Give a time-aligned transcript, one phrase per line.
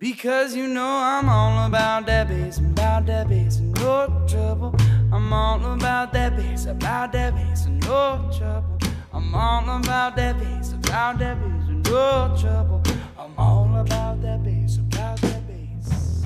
[0.00, 4.74] Because you know I'm all about that bass, about that bass, no trouble.
[5.12, 8.78] I'm all about that bass, about that bass, no trouble.
[9.12, 12.82] I'm all about that bass, about that bass, no trouble.
[13.18, 16.24] I'm all about that bass, about that bass.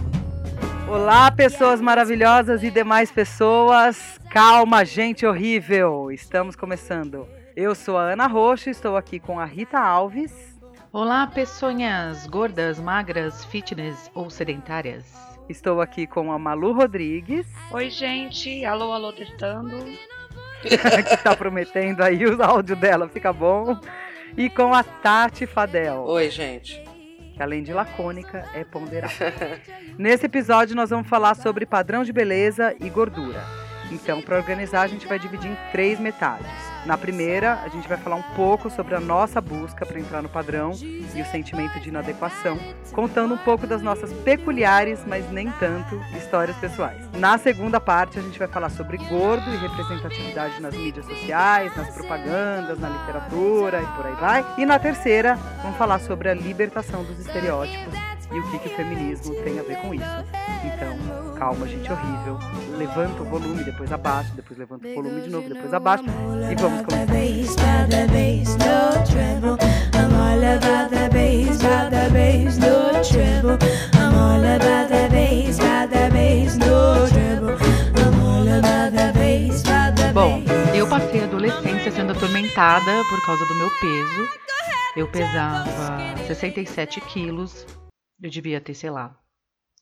[0.89, 4.21] Olá, pessoas maravilhosas e demais pessoas.
[4.31, 6.13] Calma, gente horrível.
[6.13, 7.27] Estamos começando.
[7.57, 10.54] Eu sou a Ana Rocha, estou aqui com a Rita Alves.
[10.95, 15.05] Olá, pessoinhas gordas, magras, fitness ou sedentárias.
[15.49, 18.65] Estou aqui com a Malu Rodrigues, Oi, gente.
[18.65, 19.77] Alô, alô, testando.
[20.63, 23.77] que está prometendo aí o áudio dela, fica bom.
[24.37, 26.81] E com a Tati Fadel, Oi, gente.
[27.35, 29.61] que além de lacônica, é ponderada.
[29.99, 33.43] Nesse episódio nós vamos falar sobre padrão de beleza e gordura.
[33.91, 36.74] Então, para organizar, a gente vai dividir em três metades.
[36.87, 40.29] Na primeira, a gente vai falar um pouco sobre a nossa busca para entrar no
[40.29, 42.59] padrão e o sentimento de inadequação,
[42.93, 47.03] contando um pouco das nossas peculiares, mas nem tanto, histórias pessoais.
[47.15, 51.89] Na segunda parte, a gente vai falar sobre gordo e representatividade nas mídias sociais, nas
[51.95, 54.45] propagandas, na literatura e por aí vai.
[54.59, 57.95] E na terceira, vamos falar sobre a libertação dos estereótipos
[58.31, 60.05] e o que, que o feminismo tem a ver com isso.
[60.65, 62.39] Então, calma, gente horrível.
[62.77, 66.05] Levanta o volume, depois abaixa, depois levanta o volume de novo, depois abaixa.
[66.51, 67.05] E vamos começar.
[80.13, 80.43] Bom,
[80.75, 84.29] eu passei a adolescência sendo atormentada por causa do meu peso.
[84.97, 87.67] Eu pesava 67 quilos.
[88.23, 89.17] Eu devia ter, sei lá,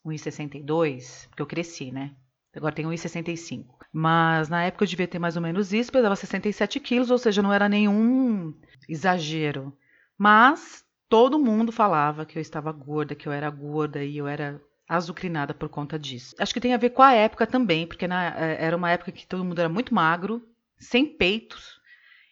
[0.04, 2.12] 1,62, porque eu cresci, né?
[2.54, 3.78] Agora tenho 1,65.
[3.92, 7.42] Mas na época eu devia ter mais ou menos isso, pesava 67 quilos, ou seja,
[7.42, 8.54] não era nenhum
[8.88, 9.72] exagero.
[10.18, 14.60] Mas todo mundo falava que eu estava gorda, que eu era gorda e eu era
[14.88, 16.34] azucrinada por conta disso.
[16.38, 19.12] Acho que tem a ver com a época também, porque na- eh, era uma época
[19.12, 20.42] que todo mundo era muito magro,
[20.78, 21.80] sem peitos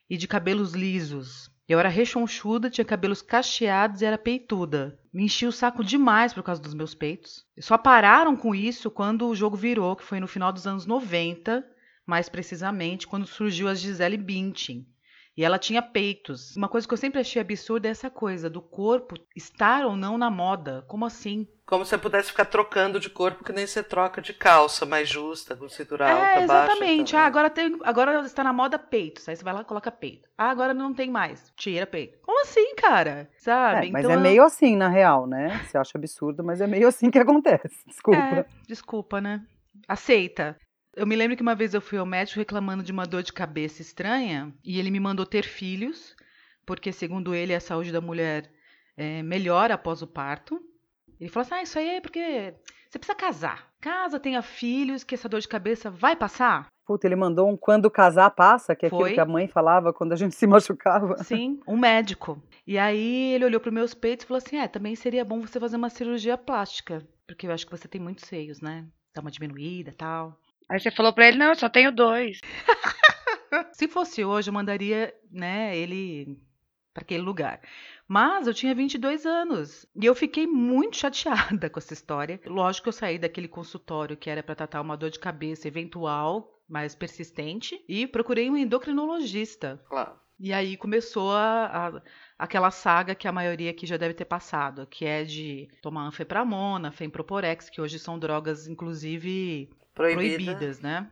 [0.09, 1.51] e de cabelos lisos.
[1.71, 4.99] Eu era rechonchuda, tinha cabelos cacheados e era peituda.
[5.13, 7.47] Me enchi o saco demais por causa dos meus peitos.
[7.61, 11.65] Só pararam com isso quando o jogo virou, que foi no final dos anos 90,
[12.05, 14.85] mais precisamente, quando surgiu a Gisele Bündchen.
[15.37, 16.57] E ela tinha peitos.
[16.57, 20.19] Uma coisa que eu sempre achei absurda é essa coisa do corpo estar ou não
[20.19, 20.85] na moda.
[20.89, 21.47] Como assim?
[21.65, 25.09] Como se você pudesse ficar trocando de corpo, que nem você troca de calça mais
[25.09, 26.45] justa, com cintura alta, é, baixa.
[26.45, 27.11] exatamente.
[27.13, 27.25] também.
[27.25, 29.29] Ah, agora, tem, agora está na moda peitos.
[29.29, 30.29] Aí você vai lá e coloca peito.
[30.37, 31.53] Ah, agora não tem mais.
[31.57, 32.19] Tira peito.
[32.23, 33.31] Como assim, cara?
[33.39, 33.87] Sabe?
[33.87, 35.65] É, mas Então é meio assim, na real, né?
[35.65, 37.71] Você acha absurdo, mas é meio assim que acontece.
[37.87, 38.19] Desculpa.
[38.19, 39.41] É, desculpa, né?
[39.87, 40.59] Aceita.
[40.97, 43.33] Eu me lembro que uma vez eu fui ao médico reclamando de uma dor de
[43.33, 46.17] cabeça estranha e ele me mandou ter filhos,
[46.67, 48.51] porque segundo ele a saúde da mulher
[48.97, 50.61] é, melhora após o parto.
[51.19, 52.55] Ele falou assim: ah, isso aí é porque
[52.89, 53.71] você precisa casar.
[53.81, 56.67] Casa, tenha filhos, que essa dor de cabeça vai passar.
[56.85, 59.15] Puta, ele mandou um quando casar passa, que é aquilo Foi.
[59.15, 61.23] que a mãe falava quando a gente se machucava.
[61.23, 62.43] Sim, um médico.
[62.67, 65.61] E aí ele olhou para meus peitos e falou assim: é, também seria bom você
[65.61, 68.87] fazer uma cirurgia plástica, porque eu acho que você tem muitos seios, né?
[69.15, 70.37] Dá uma diminuída e tal.
[70.71, 72.41] Aí você falou pra ele, não, eu só tenho dois.
[73.73, 76.39] Se fosse hoje, eu mandaria, né, ele
[76.95, 77.61] para aquele lugar.
[78.09, 82.41] Mas eu tinha 22 anos e eu fiquei muito chateada com essa história.
[82.47, 86.61] Lógico que eu saí daquele consultório que era para tratar uma dor de cabeça eventual,
[86.69, 89.81] mas persistente, e procurei um endocrinologista.
[89.89, 90.13] Claro.
[90.39, 92.03] E aí começou a, a-
[92.39, 96.91] aquela saga que a maioria aqui já deve ter passado, que é de tomar anfepramona,
[96.91, 100.37] femproporex, que hoje são drogas, inclusive, Proibida.
[100.45, 101.11] proibidas, né?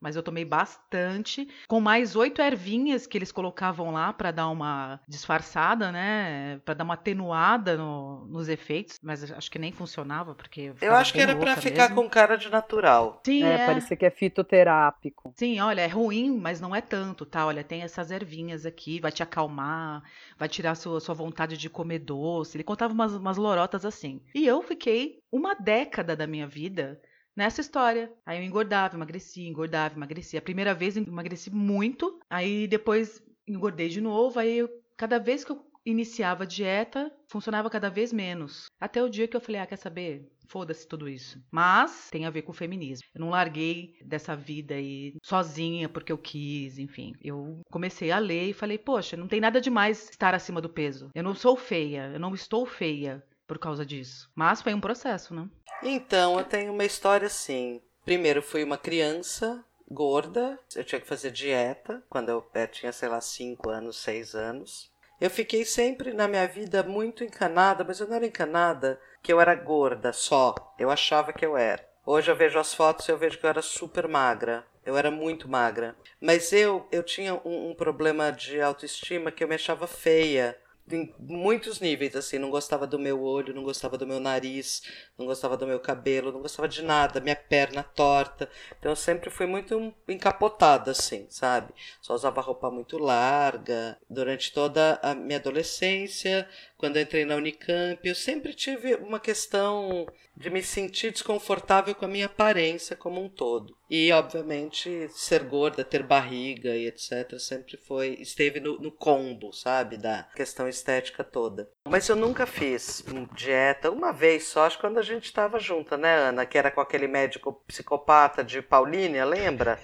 [0.00, 4.98] Mas eu tomei bastante, com mais oito ervinhas que eles colocavam lá para dar uma
[5.06, 6.58] disfarçada, né?
[6.64, 11.12] Para dar uma atenuada no- nos efeitos, mas acho que nem funcionava porque Eu acho
[11.12, 13.20] que era pra louca ficar com cara de natural.
[13.22, 13.66] Sim, É, é.
[13.66, 15.34] parecia que é fitoterápico.
[15.36, 17.44] Sim, olha, é ruim, mas não é tanto, tá?
[17.46, 20.02] Olha, tem essas ervinhas aqui, vai te acalmar,
[20.38, 22.56] vai tirar sua, sua vontade de comer doce.
[22.56, 24.22] Ele contava umas, umas lorotas assim.
[24.34, 26.98] E eu fiquei uma década da minha vida
[27.36, 28.12] nessa história.
[28.24, 30.38] Aí eu engordava, emagrecia, engordava, emagrecia.
[30.38, 35.52] A primeira vez emagreci muito, aí depois engordei de novo, aí eu, cada vez que
[35.52, 38.66] eu iniciava a dieta, funcionava cada vez menos.
[38.78, 40.30] Até o dia que eu falei, ah, quer saber?
[40.46, 41.40] Foda-se tudo isso.
[41.50, 43.06] Mas tem a ver com o feminismo.
[43.14, 47.14] Eu não larguei dessa vida aí sozinha porque eu quis, enfim.
[47.22, 51.08] Eu comecei a ler e falei, poxa, não tem nada demais estar acima do peso.
[51.14, 54.30] Eu não sou feia, eu não estou feia por causa disso.
[54.32, 55.48] Mas foi um processo, né?
[55.82, 57.82] Então, eu tenho uma história assim.
[58.04, 63.08] Primeiro, fui uma criança gorda, eu tinha que fazer dieta quando eu eh, tinha, sei
[63.08, 64.88] lá, 5 anos, 6 anos.
[65.20, 69.40] Eu fiquei sempre na minha vida muito encanada, mas eu não era encanada que eu
[69.40, 70.54] era gorda só.
[70.78, 71.84] Eu achava que eu era.
[72.06, 74.64] Hoje eu vejo as fotos e eu vejo que eu era super magra.
[74.86, 75.96] Eu era muito magra.
[76.20, 80.56] Mas eu, eu tinha um, um problema de autoestima que eu me achava feia
[80.90, 84.82] em muitos níveis, assim, não gostava do meu olho, não gostava do meu nariz,
[85.16, 88.48] não gostava do meu cabelo, não gostava de nada, minha perna torta.
[88.78, 91.72] Então eu sempre fui muito encapotada, assim, sabe?
[92.00, 93.98] Só usava roupa muito larga.
[94.08, 100.06] Durante toda a minha adolescência, quando entrei na Unicamp, eu sempre tive uma questão
[100.36, 103.79] de me sentir desconfortável com a minha aparência como um todo.
[103.90, 107.40] E, obviamente, ser gorda, ter barriga e etc.
[107.40, 109.96] sempre foi, esteve no, no combo, sabe?
[109.96, 111.68] Da questão estética toda.
[111.88, 113.04] Mas eu nunca fiz
[113.34, 116.46] dieta, uma vez só, acho que quando a gente estava junta, né, Ana?
[116.46, 119.76] Que era com aquele médico psicopata de Paulínia, lembra?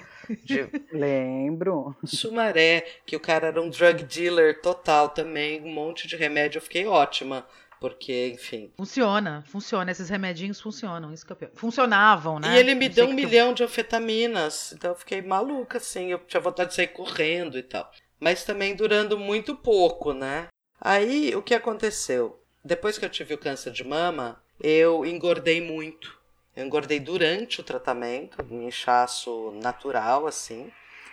[0.44, 0.68] De...
[0.92, 1.96] Lembro.
[2.04, 6.58] Sumaré, que o cara era um drug dealer total também, um monte de remédio.
[6.58, 7.46] Eu fiquei ótima.
[7.80, 8.72] Porque, enfim.
[8.76, 9.90] Funciona, funciona.
[9.90, 11.12] Esses remedinhos funcionam.
[11.12, 11.50] Isso eu...
[11.54, 12.54] Funcionavam, né?
[12.54, 14.72] E ele me deu um milhão de anfetaminas.
[14.72, 16.10] Então eu fiquei maluca, assim.
[16.10, 17.90] Eu tinha vontade de sair correndo e tal.
[18.18, 20.48] Mas também durando muito pouco, né?
[20.80, 22.42] Aí o que aconteceu?
[22.64, 26.16] Depois que eu tive o câncer de mama, eu engordei muito.
[26.54, 30.72] Eu engordei durante o tratamento, um inchaço natural, assim,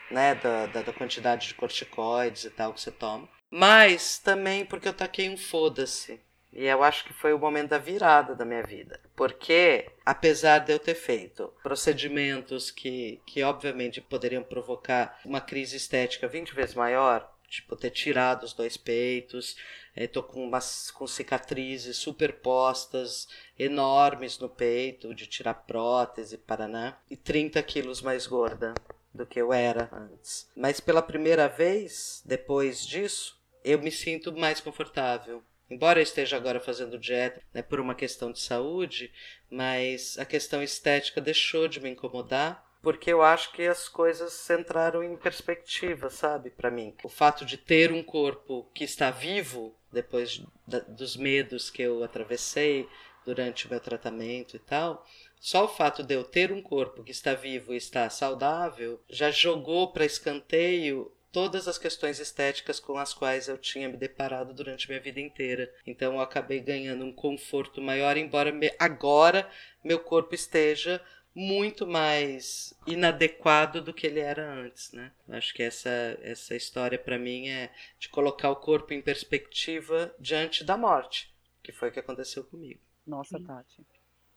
[0.10, 0.36] né?
[0.36, 3.28] Da, da, da quantidade de corticoides e tal que você toma.
[3.52, 6.20] Mas também porque eu taquei um foda-se.
[6.56, 9.00] E eu acho que foi o momento da virada da minha vida.
[9.16, 16.28] Porque, apesar de eu ter feito procedimentos que, que obviamente poderiam provocar uma crise estética
[16.28, 19.56] 20 vezes maior, tipo ter tirado os dois peitos,
[19.96, 23.28] estou com umas com cicatrizes superpostas
[23.58, 28.74] enormes no peito, de tirar prótese, paraná, e 30 quilos mais gorda
[29.14, 30.50] do que eu era antes.
[30.56, 36.60] Mas pela primeira vez, depois disso, eu me sinto mais confortável Embora eu esteja agora
[36.60, 39.12] fazendo dieta né, por uma questão de saúde,
[39.50, 45.02] mas a questão estética deixou de me incomodar porque eu acho que as coisas entraram
[45.02, 46.94] em perspectiva, sabe, para mim.
[47.02, 52.04] O fato de ter um corpo que está vivo depois da, dos medos que eu
[52.04, 52.86] atravessei
[53.26, 55.08] durante o meu tratamento e tal,
[55.40, 59.32] só o fato de eu ter um corpo que está vivo e está saudável já
[59.32, 64.88] jogou para escanteio todas as questões estéticas com as quais eu tinha me deparado durante
[64.88, 65.70] minha vida inteira.
[65.86, 69.50] Então eu acabei ganhando um conforto maior, embora me, agora
[69.84, 71.02] meu corpo esteja
[71.36, 75.12] muito mais inadequado do que ele era antes, né?
[75.28, 75.90] Acho que essa
[76.22, 81.34] essa história para mim é de colocar o corpo em perspectiva diante da morte,
[81.64, 82.80] que foi o que aconteceu comigo.
[83.08, 83.82] Nossa, Tati.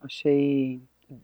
[0.01, 0.81] Achei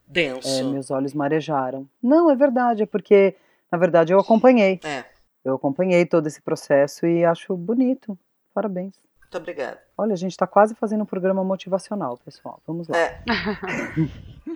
[0.07, 0.61] denso.
[0.61, 1.89] É, meus olhos marejaram.
[2.03, 3.35] Não, é verdade, é porque
[3.71, 4.79] na verdade eu acompanhei.
[4.85, 5.12] É.
[5.45, 8.19] Eu acompanhei todo esse processo e acho bonito.
[8.55, 8.95] Parabéns.
[9.21, 9.83] Muito obrigada.
[9.97, 12.63] Olha, a gente está quase fazendo um programa motivacional, pessoal.
[12.67, 12.99] Vamos lá.
[12.99, 13.23] É.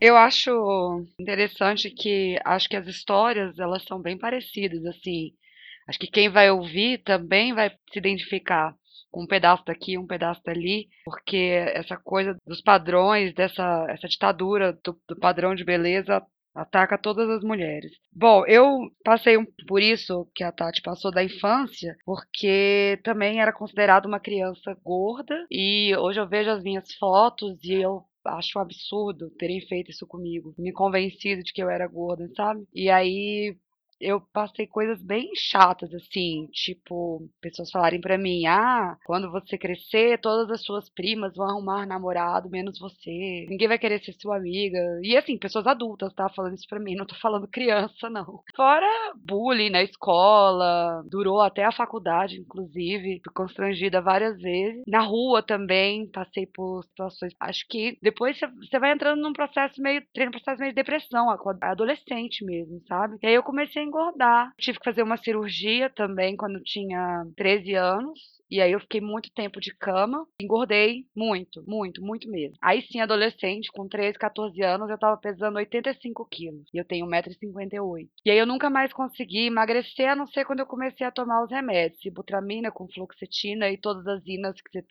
[0.00, 5.32] Eu acho interessante que acho que as histórias elas são bem parecidas assim.
[5.88, 8.74] Acho que quem vai ouvir também vai se identificar
[9.10, 11.36] com um pedaço daqui, um pedaço dali, porque
[11.72, 16.20] essa coisa dos padrões, dessa essa ditadura do, do padrão de beleza
[16.54, 17.92] ataca todas as mulheres.
[18.12, 19.36] Bom, eu passei
[19.66, 25.46] por isso que a Tati passou da infância, porque também era considerada uma criança gorda
[25.50, 30.06] e hoje eu vejo as minhas fotos e eu acho um absurdo terem feito isso
[30.06, 32.64] comigo, me convencido de que eu era gorda, sabe?
[32.72, 33.56] E aí
[34.04, 40.20] eu passei coisas bem chatas, assim, tipo, pessoas falarem para mim, ah, quando você crescer,
[40.20, 43.46] todas as suas primas vão arrumar namorado, menos você.
[43.48, 44.78] Ninguém vai querer ser sua amiga.
[45.02, 46.28] E assim, pessoas adultas, tá?
[46.28, 48.40] Falando isso pra mim, não tô falando criança, não.
[48.54, 53.20] Fora bullying na escola, durou até a faculdade, inclusive.
[53.24, 54.82] Fui constrangida várias vezes.
[54.86, 57.34] Na rua também, passei por situações.
[57.40, 60.02] Acho que depois você vai entrando num processo meio.
[60.16, 61.28] num processo meio de depressão,
[61.62, 63.16] adolescente mesmo, sabe?
[63.22, 64.52] E aí eu comecei a engordar.
[64.58, 68.34] Tive que fazer uma cirurgia também quando tinha 13 anos.
[68.50, 72.56] E aí eu fiquei muito tempo de cama, engordei muito, muito, muito mesmo.
[72.62, 76.62] Aí sim, adolescente, com 13, 14 anos, eu tava pesando 85 quilos.
[76.72, 78.08] E eu tenho 1,58m.
[78.24, 81.42] E aí eu nunca mais consegui emagrecer, a não ser quando eu comecei a tomar
[81.42, 82.04] os remédios.
[82.04, 84.84] Ibutramina com fluoxetina e todas as inas que vocês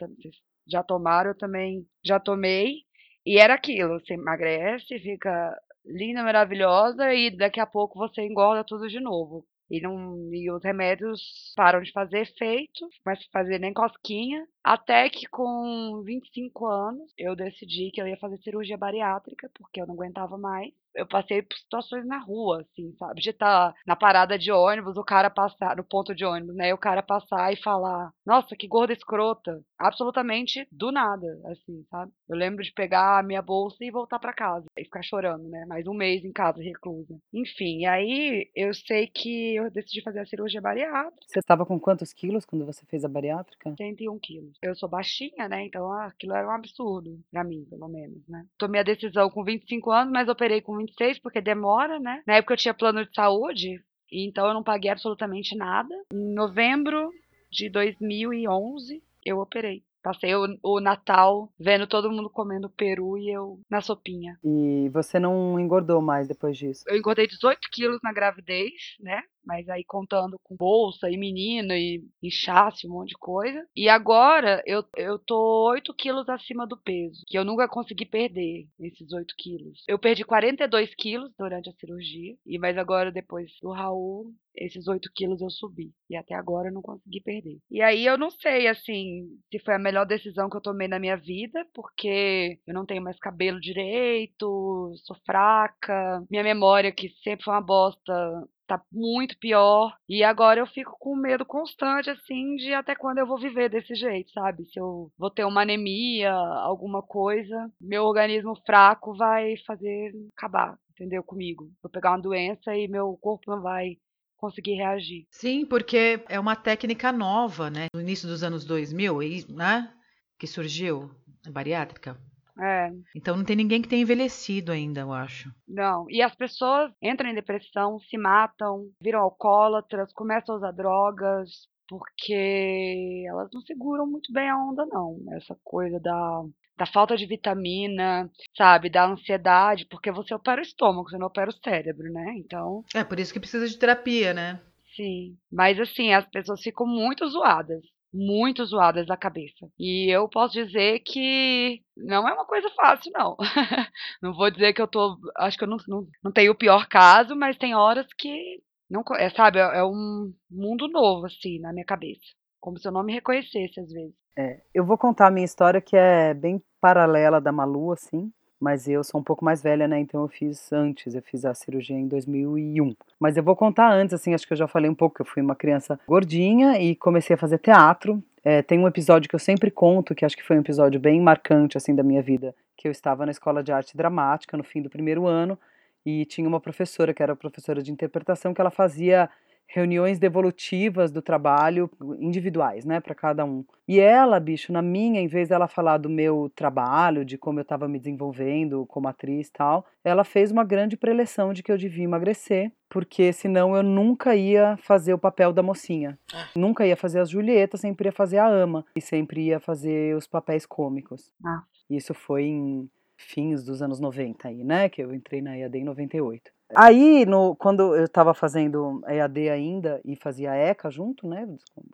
[0.68, 2.80] já tomaram, eu também já tomei.
[3.26, 8.88] E era aquilo, você emagrece, fica linda, maravilhosa, e daqui a pouco você engorda tudo
[8.88, 9.46] de novo.
[9.70, 11.22] E, não, e os remédios
[11.56, 14.46] param de fazer efeito, mas fazer nem cosquinha.
[14.64, 19.86] Até que com 25 anos eu decidi que eu ia fazer cirurgia bariátrica, porque eu
[19.88, 20.72] não aguentava mais.
[20.96, 23.20] Eu passei por situações na rua, assim, sabe?
[23.20, 26.70] De estar na parada de ônibus, o cara passar, no ponto de ônibus, né?
[26.70, 29.60] E o cara passar e falar: Nossa, que gorda escrota.
[29.80, 32.12] Absolutamente do nada, assim, sabe?
[32.30, 35.66] Eu lembro de pegar a minha bolsa e voltar pra casa e ficar chorando, né?
[35.66, 37.18] Mais um mês em casa, reclusa.
[37.34, 41.80] Enfim, e aí eu sei que eu decidi fazer a cirurgia bariátrica, Você estava com
[41.80, 43.74] quantos quilos quando você fez a bariátrica?
[43.76, 44.53] 101 quilos.
[44.62, 45.66] Eu sou baixinha, né?
[45.66, 48.46] Então ah, aquilo era um absurdo, pra mim, pelo menos, né?
[48.58, 52.22] Tomei a decisão com 25 anos, mas operei com 26 porque demora, né?
[52.26, 55.94] Na época eu tinha plano de saúde, e então eu não paguei absolutamente nada.
[56.14, 57.10] Em novembro
[57.52, 59.84] de 2011, eu operei.
[60.04, 64.38] Passei o, o Natal vendo todo mundo comendo peru e eu na sopinha.
[64.44, 66.84] E você não engordou mais depois disso?
[66.88, 69.22] Eu engordei 18 quilos na gravidez, né?
[69.46, 73.66] Mas aí contando com bolsa e menina e inchaço, um monte de coisa.
[73.76, 78.68] E agora eu, eu tô 8 quilos acima do peso, que eu nunca consegui perder
[78.80, 79.84] esses 8 quilos.
[79.88, 85.10] Eu perdi 42 quilos durante a cirurgia, e mas agora depois do Raul, esses 8
[85.16, 85.92] quilos eu subi.
[86.10, 87.58] E até agora eu não consegui perder.
[87.70, 91.00] E aí eu não sei, assim, se foi a melhor decisão que eu tomei na
[91.00, 97.44] minha vida, porque eu não tenho mais cabelo direito, sou fraca, minha memória, que sempre
[97.46, 99.96] foi uma bosta, tá muito pior.
[100.08, 103.96] E agora eu fico com medo constante, assim, de até quando eu vou viver desse
[103.96, 104.66] jeito, sabe?
[104.66, 111.24] Se eu vou ter uma anemia, alguma coisa, meu organismo fraco vai fazer acabar, entendeu?
[111.24, 111.70] Comigo.
[111.82, 113.98] Vou pegar uma doença e meu corpo não vai
[114.38, 115.26] conseguir reagir.
[115.32, 117.88] Sim, porque é uma técnica nova, né?
[117.94, 119.94] No início dos anos 2000, e- né?
[120.38, 121.10] Que surgiu,
[121.48, 122.18] a bariátrica.
[122.60, 125.52] É, Então não tem ninguém que tenha envelhecido ainda, eu acho.
[125.68, 126.06] não.
[126.10, 131.50] E as pessoas entram em depressão, se matam, viram alcoólatras, começam a usar drogas,
[131.88, 135.18] porque elas não seguram muito bem a onda, não.
[135.36, 136.44] Essa coisa da,
[136.78, 138.90] da falta de vitamina, sabe?
[138.90, 142.36] Da ansiedade, porque você opera o estômago, você não opera o cérebro, né?
[142.38, 144.62] Então, É por isso que precisa de terapia, né?
[144.96, 145.36] sim.
[145.52, 147.82] Mas assim, as pessoas ficam muito zoadas.
[148.14, 149.68] Muito zoadas da cabeça.
[149.80, 153.36] E eu posso dizer que não é uma coisa fácil, não.
[154.22, 155.18] não vou dizer que eu tô.
[155.38, 158.62] Acho que eu não, não, não tenho o pior caso, mas tem horas que.
[158.90, 162.22] Não, é, sabe, é é um mundo novo, assim, na minha cabeça.
[162.60, 164.14] Como se eu não me reconhecesse, às vezes.
[164.38, 168.32] É, eu vou contar a minha história que é bem paralela da Malu, assim,
[168.64, 170.00] mas eu sou um pouco mais velha, né?
[170.00, 172.96] Então eu fiz antes, eu fiz a cirurgia em 2001.
[173.20, 175.26] Mas eu vou contar antes, assim, acho que eu já falei um pouco, que eu
[175.26, 178.24] fui uma criança gordinha e comecei a fazer teatro.
[178.42, 181.20] É, tem um episódio que eu sempre conto, que acho que foi um episódio bem
[181.20, 184.82] marcante, assim, da minha vida, que eu estava na escola de arte dramática no fim
[184.82, 185.60] do primeiro ano
[186.06, 189.30] e tinha uma professora, que era professora de interpretação, que ela fazia
[189.74, 191.90] reuniões devolutivas do trabalho
[192.20, 193.66] individuais, né, para cada um.
[193.88, 197.64] E ela, bicho, na minha, em vez dela falar do meu trabalho, de como eu
[197.64, 201.78] estava me desenvolvendo como atriz e tal, ela fez uma grande preleção de que eu
[201.78, 206.20] devia emagrecer, porque senão eu nunca ia fazer o papel da mocinha.
[206.56, 210.28] Nunca ia fazer as Julietas, sempre ia fazer a ama e sempre ia fazer os
[210.28, 211.32] papéis cômicos.
[211.44, 211.64] Ah.
[211.90, 212.88] Isso foi em
[213.18, 216.52] fins dos anos 90 aí, né, que eu entrei na EAD em 98.
[216.76, 221.48] Aí, no, quando eu estava fazendo EAD ainda e fazia ECA junto, né?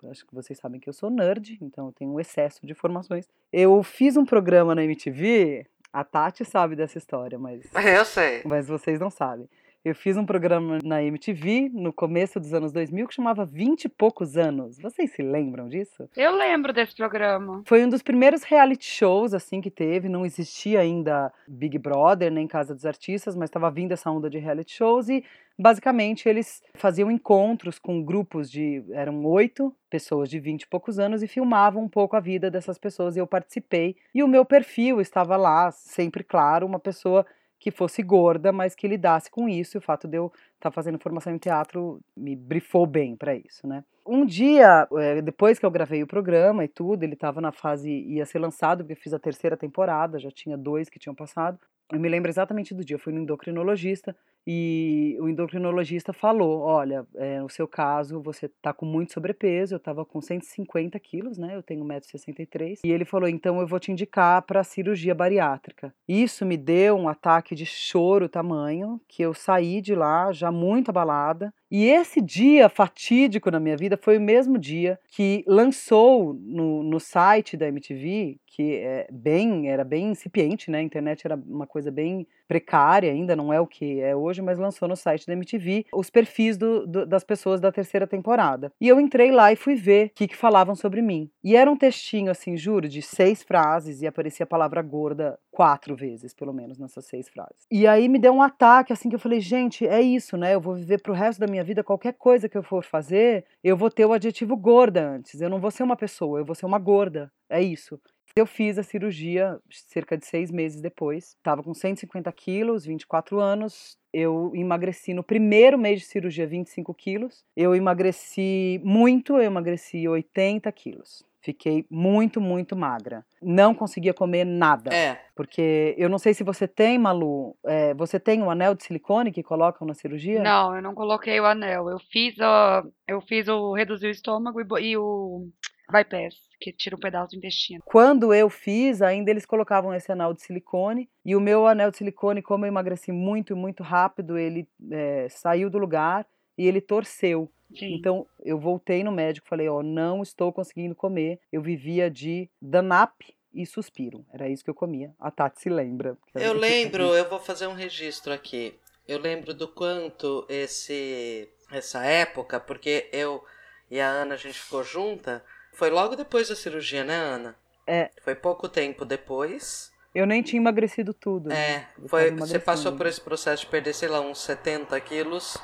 [0.10, 3.28] Acho que vocês sabem que eu sou nerd, então eu tenho um excesso de informações.
[3.52, 8.42] Eu fiz um programa na MTV, a Tati sabe dessa história, mas, Eu sei.
[8.46, 9.50] mas vocês não sabem.
[9.84, 13.90] Eu fiz um programa na MTV no começo dos anos 2000 que chamava 20 e
[13.90, 14.78] poucos anos.
[14.78, 16.10] Vocês se lembram disso?
[16.18, 17.62] Eu lembro desse programa.
[17.66, 22.46] Foi um dos primeiros reality shows assim que teve, não existia ainda Big Brother nem
[22.46, 25.24] Casa dos Artistas, mas estava vindo essa onda de reality shows e
[25.58, 31.24] basicamente eles faziam encontros com grupos de eram oito pessoas de 20 e poucos anos
[31.24, 35.00] e filmavam um pouco a vida dessas pessoas e eu participei e o meu perfil
[35.00, 37.26] estava lá, sempre claro, uma pessoa
[37.60, 39.76] que fosse gorda, mas que lidasse com isso.
[39.76, 43.68] E o fato de eu estar fazendo formação em teatro me brifou bem para isso,
[43.68, 43.84] né?
[44.06, 47.92] Um dia, eh, depois que eu gravei o programa e tudo, ele estava na fase,
[47.92, 51.60] ia ser lançado, porque eu fiz a terceira temporada, já tinha dois que tinham passado.
[51.92, 54.16] Eu me lembro exatamente do dia, eu fui no endocrinologista
[54.46, 59.76] e o endocrinologista falou: Olha, é, no seu caso você tá com muito sobrepeso.
[59.76, 61.56] Eu tava com 150 quilos, né?
[61.56, 62.80] Eu tenho 1,63m.
[62.84, 65.94] E ele falou: Então eu vou te indicar para cirurgia bariátrica.
[66.08, 70.90] Isso me deu um ataque de choro tamanho que eu saí de lá já muito
[70.90, 71.54] abalada.
[71.72, 77.00] E esse dia fatídico na minha vida foi o mesmo dia que lançou no, no
[77.00, 80.80] site da MTV, que é bem, era bem incipiente, né?
[80.80, 84.42] A internet era uma coisa bem precária ainda, não é o que é hoje hoje,
[84.42, 88.72] mas lançou no site da MTV os perfis do, do, das pessoas da terceira temporada.
[88.80, 91.30] E eu entrei lá e fui ver o que, que falavam sobre mim.
[91.44, 95.96] E era um textinho, assim, juro, de seis frases e aparecia a palavra gorda quatro
[95.96, 97.66] vezes, pelo menos, nessas seis frases.
[97.72, 100.54] E aí me deu um ataque, assim, que eu falei, gente, é isso, né?
[100.54, 103.76] Eu vou viver pro resto da minha vida, qualquer coisa que eu for fazer, eu
[103.76, 105.42] vou ter o adjetivo gorda antes.
[105.42, 107.32] Eu não vou ser uma pessoa, eu vou ser uma gorda.
[107.50, 108.00] É isso.
[108.36, 111.36] Eu fiz a cirurgia cerca de seis meses depois.
[111.38, 113.98] Estava com 150 quilos, 24 anos.
[114.14, 117.44] Eu emagreci no primeiro mês de cirurgia 25 quilos.
[117.56, 121.24] Eu emagreci muito, eu emagreci 80 quilos.
[121.42, 123.26] Fiquei muito, muito magra.
[123.42, 124.94] Não conseguia comer nada.
[124.94, 125.18] É.
[125.34, 127.56] Porque eu não sei se você tem, Malu.
[127.66, 130.44] é, você tem um anel de silicone que colocam na cirurgia?
[130.44, 131.90] Não, eu não coloquei o anel.
[131.90, 135.48] Eu fiz, a, eu fiz o reduzir o estômago e, e o
[135.92, 137.82] bypass, que tira um pedaço do intestino.
[137.86, 141.10] Quando eu fiz, ainda eles colocavam esse anel de silicone.
[141.26, 145.70] E o meu anel de silicone, como eu emagreci muito, muito rápido, ele é, saiu
[145.70, 146.26] do lugar
[146.58, 147.52] e ele torceu.
[147.76, 147.96] Sim.
[147.96, 151.40] Então eu voltei no médico e falei: Ó, não estou conseguindo comer.
[151.52, 153.14] Eu vivia de Danap
[153.54, 154.26] e suspiro.
[154.34, 155.14] Era isso que eu comia.
[155.20, 156.18] A Tati se lembra.
[156.36, 158.74] Eu lembro, eu vou fazer um registro aqui.
[159.08, 163.44] Eu lembro do quanto esse essa época, porque eu
[163.90, 167.56] e a Ana a gente ficou junta, foi logo depois da cirurgia, né, Ana?
[167.88, 168.10] É.
[168.24, 169.92] Foi pouco tempo depois.
[170.14, 171.50] Eu nem tinha emagrecido tudo.
[171.50, 171.56] né?
[171.72, 175.58] É, Eu foi, você passou por esse processo de perder, sei lá, uns 70 quilos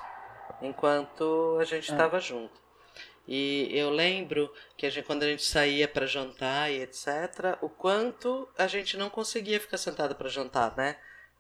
[0.62, 1.94] enquanto a gente É.
[1.94, 2.64] estava junto.
[3.28, 7.68] E eu lembro que a gente, quando a gente saía para jantar e etc, o
[7.70, 10.96] quanto a gente não conseguia ficar sentada para jantar, né?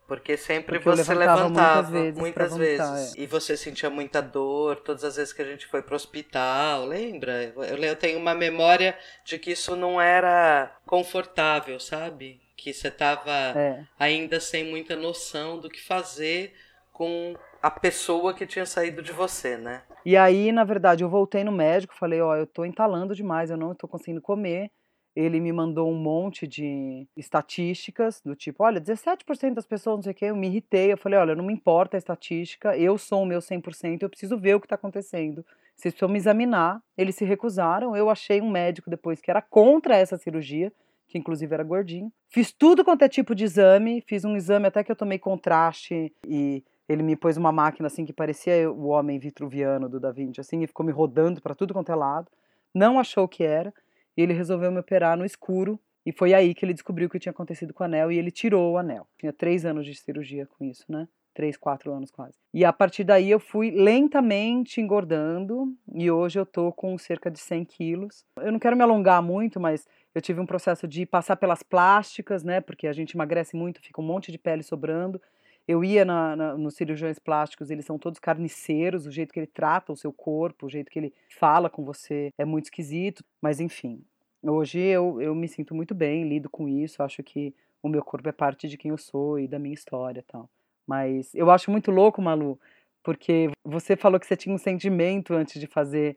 [0.07, 2.77] Porque sempre Porque você levantava muitas muitas vezes vezes.
[2.77, 3.24] pra vomitar, é.
[3.24, 7.51] E você sentia muita dor todas as vezes que a gente foi pro hospital, lembra?
[7.55, 12.39] Eu, eu tenho uma memória de que isso não era confortável, sabe?
[12.55, 13.83] Que você tava É.
[14.00, 16.53] ainda sem muita noção do que fazer
[16.93, 19.81] com a pessoa que tinha saído de você, né?
[20.05, 23.57] E aí, na verdade, eu voltei no médico, falei, ó, eu tô entalando demais, eu
[23.57, 24.69] não tô conseguindo comer.
[25.15, 30.12] Ele me mandou um monte de estatísticas, do tipo, olha, 17% das pessoas, não sei
[30.12, 33.24] o quê, eu me irritei, eu falei, olha, não me importa a estatística, eu sou
[33.24, 35.45] o meu 100%, eu preciso ver o que tá acontecendo.
[35.75, 36.81] Vocês precisam me examinar.
[36.98, 40.72] Eles se recusaram, eu achei um médico depois que era contra essa cirurgia,
[41.07, 42.12] que inclusive era gordinho.
[42.29, 46.12] Fiz tudo quanto é tipo de exame, fiz um exame até que eu tomei contraste
[46.27, 50.39] e ele me pôs uma máquina assim que parecia o homem vitruviano do Da Vinci,
[50.39, 52.28] assim, e ficou me rodando para tudo quanto é lado.
[52.73, 53.73] Não achou o que era,
[54.15, 55.80] e ele resolveu me operar no escuro.
[56.06, 58.30] E foi aí que ele descobriu o que tinha acontecido com o anel e ele
[58.30, 59.08] tirou o anel.
[59.17, 61.08] Tinha três anos de cirurgia com isso, né?
[61.34, 62.38] Três, quatro anos quase.
[62.54, 67.39] E a partir daí eu fui lentamente engordando e hoje eu tô com cerca de
[67.39, 68.25] 100 quilos.
[68.38, 72.43] Eu não quero me alongar muito, mas eu tive um processo de passar pelas plásticas,
[72.43, 72.62] né?
[72.62, 75.21] Porque a gente emagrece muito, fica um monte de pele sobrando.
[75.67, 79.47] Eu ia na, na, nos cirurgiões plásticos, eles são todos carniceiros, o jeito que ele
[79.47, 83.60] trata o seu corpo, o jeito que ele fala com você é muito esquisito, mas
[83.60, 84.04] enfim.
[84.43, 88.30] Hoje eu, eu me sinto muito bem, lido com isso, acho que o meu corpo
[88.30, 90.49] é parte de quem eu sou e da minha história tal.
[90.86, 92.60] Mas eu acho muito louco, Malu,
[93.04, 96.15] porque você falou que você tinha um sentimento antes de fazer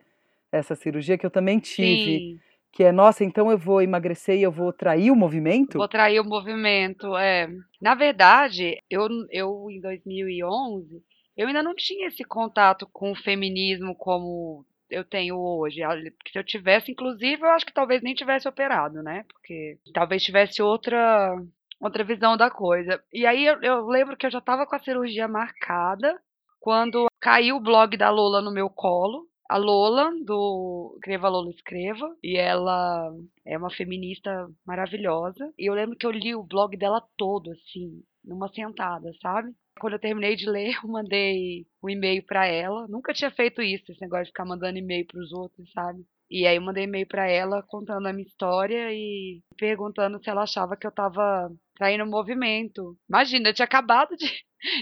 [0.53, 2.41] essa cirurgia que eu também tive, Sim,
[2.73, 5.79] que é, nossa, então eu vou emagrecer e eu vou trair o movimento?
[5.79, 7.17] vou trair o movimento.
[7.17, 7.49] É.
[7.81, 11.03] Na verdade, eu, eu em 2011,
[11.37, 15.83] eu ainda não tinha esse contato com o feminismo como eu tenho hoje.
[16.31, 19.25] Se eu tivesse, inclusive, eu acho que talvez nem tivesse operado, né?
[19.29, 21.37] Porque talvez tivesse outra
[21.81, 23.01] outra visão da coisa.
[23.13, 26.21] E aí eu, eu lembro que eu já estava com a cirurgia marcada
[26.59, 29.27] quando caiu o blog da Lola no meu colo.
[29.49, 33.11] A Lola, do Escreva Lola Escreva, e ela
[33.47, 34.31] é uma feminista
[34.67, 35.53] maravilhosa.
[35.59, 39.51] E eu lembro que eu li o blog dela todo, assim, numa sentada, sabe?
[39.81, 42.87] Quando eu terminei de ler, eu mandei um e-mail pra ela.
[42.89, 46.05] Nunca tinha feito isso, esse negócio de ficar mandando e-mail pros outros, sabe?
[46.31, 50.43] E aí eu mandei e-mail pra ela contando a minha história e perguntando se ela
[50.43, 52.99] achava que eu tava traindo o movimento.
[53.09, 54.27] Imagina, eu tinha acabado de,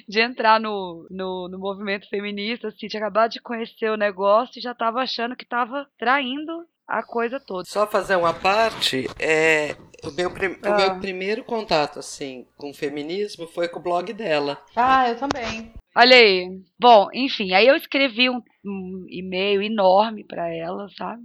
[0.08, 4.62] de entrar no, no, no movimento feminista, assim, tinha acabado de conhecer o negócio e
[4.62, 6.52] já tava achando que tava traindo
[6.88, 7.64] a coisa toda.
[7.64, 9.74] Só fazer uma parte, é,
[10.06, 10.76] o, meu prim- o Ah.
[10.76, 14.56] meu primeiro contato, assim, com o feminismo foi com o blog dela.
[14.76, 15.72] Ah, eu também.
[15.96, 16.60] Olha aí.
[16.78, 21.22] Bom, enfim, aí eu escrevi um, um e-mail enorme pra ela, sabe?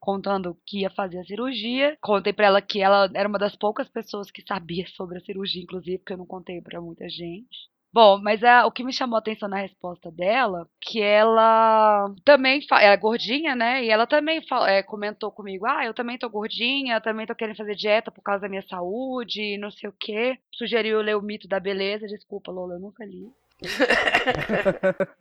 [0.00, 1.96] Contando que ia fazer a cirurgia.
[2.00, 5.62] Contei pra ela que ela era uma das poucas pessoas que sabia sobre a cirurgia,
[5.62, 7.56] inclusive, porque eu não contei pra muita gente.
[7.94, 12.60] Bom, mas a- o que me chamou a atenção na resposta dela, que ela também
[12.80, 13.84] é gordinha, né?
[13.84, 17.56] E ela também fa- é, comentou comigo: ah, eu também tô gordinha, também tô querendo
[17.56, 20.36] fazer dieta por causa da minha saúde, não sei o quê.
[20.52, 22.08] Sugeriu ler o mito da beleza.
[22.08, 23.28] Desculpa, Lola, eu nunca li.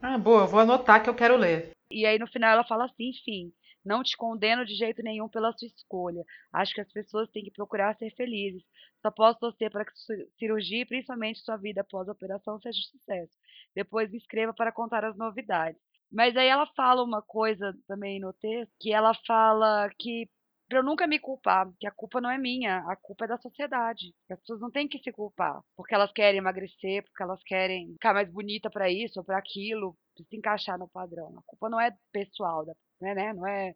[0.00, 1.70] Ah, boa, eu vou anotar que eu quero ler.
[1.90, 3.52] E aí no final ela fala assim, enfim,
[3.86, 6.24] não te condeno de jeito nenhum pela sua escolha.
[6.52, 8.62] Acho que as pessoas têm que procurar ser felizes.
[9.02, 12.78] Só posso torcer para que sua cirurgia e principalmente sua vida após a operação seja
[12.78, 13.32] um sucesso.
[13.74, 15.80] Depois me escreva para contar as novidades.
[16.10, 20.28] Mas aí ela fala uma coisa também no texto, que ela fala que
[20.68, 23.38] para eu nunca me culpar, que a culpa não é minha, a culpa é da
[23.38, 24.12] sociedade.
[24.28, 28.12] As pessoas não têm que se culpar, porque elas querem emagrecer, porque elas querem ficar
[28.14, 29.96] mais bonita para isso ou para aquilo,
[30.28, 31.38] se encaixar no padrão.
[31.38, 33.32] A culpa não é pessoal, da- né, né?
[33.32, 33.74] Não é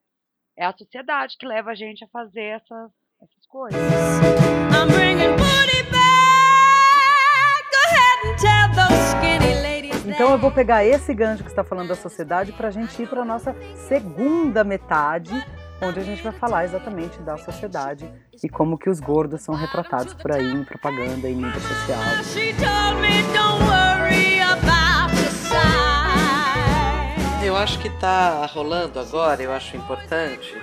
[0.60, 2.90] é a sociedade que leva a gente a fazer essas,
[3.22, 3.80] essas coisas.
[3.80, 6.00] I'm bringing booty back.
[7.72, 11.64] Go ahead and tell those skinny ladies Então eu vou pegar esse gancho que está
[11.64, 13.56] falando da sociedade para a gente ir para a nossa
[13.88, 15.32] segunda metade,
[15.80, 20.12] onde a gente vai falar exatamente da sociedade e como que os gordos são retratados
[20.12, 22.00] por aí em propaganda, em mídia social.
[27.50, 30.54] Eu acho que tá rolando agora, eu acho importante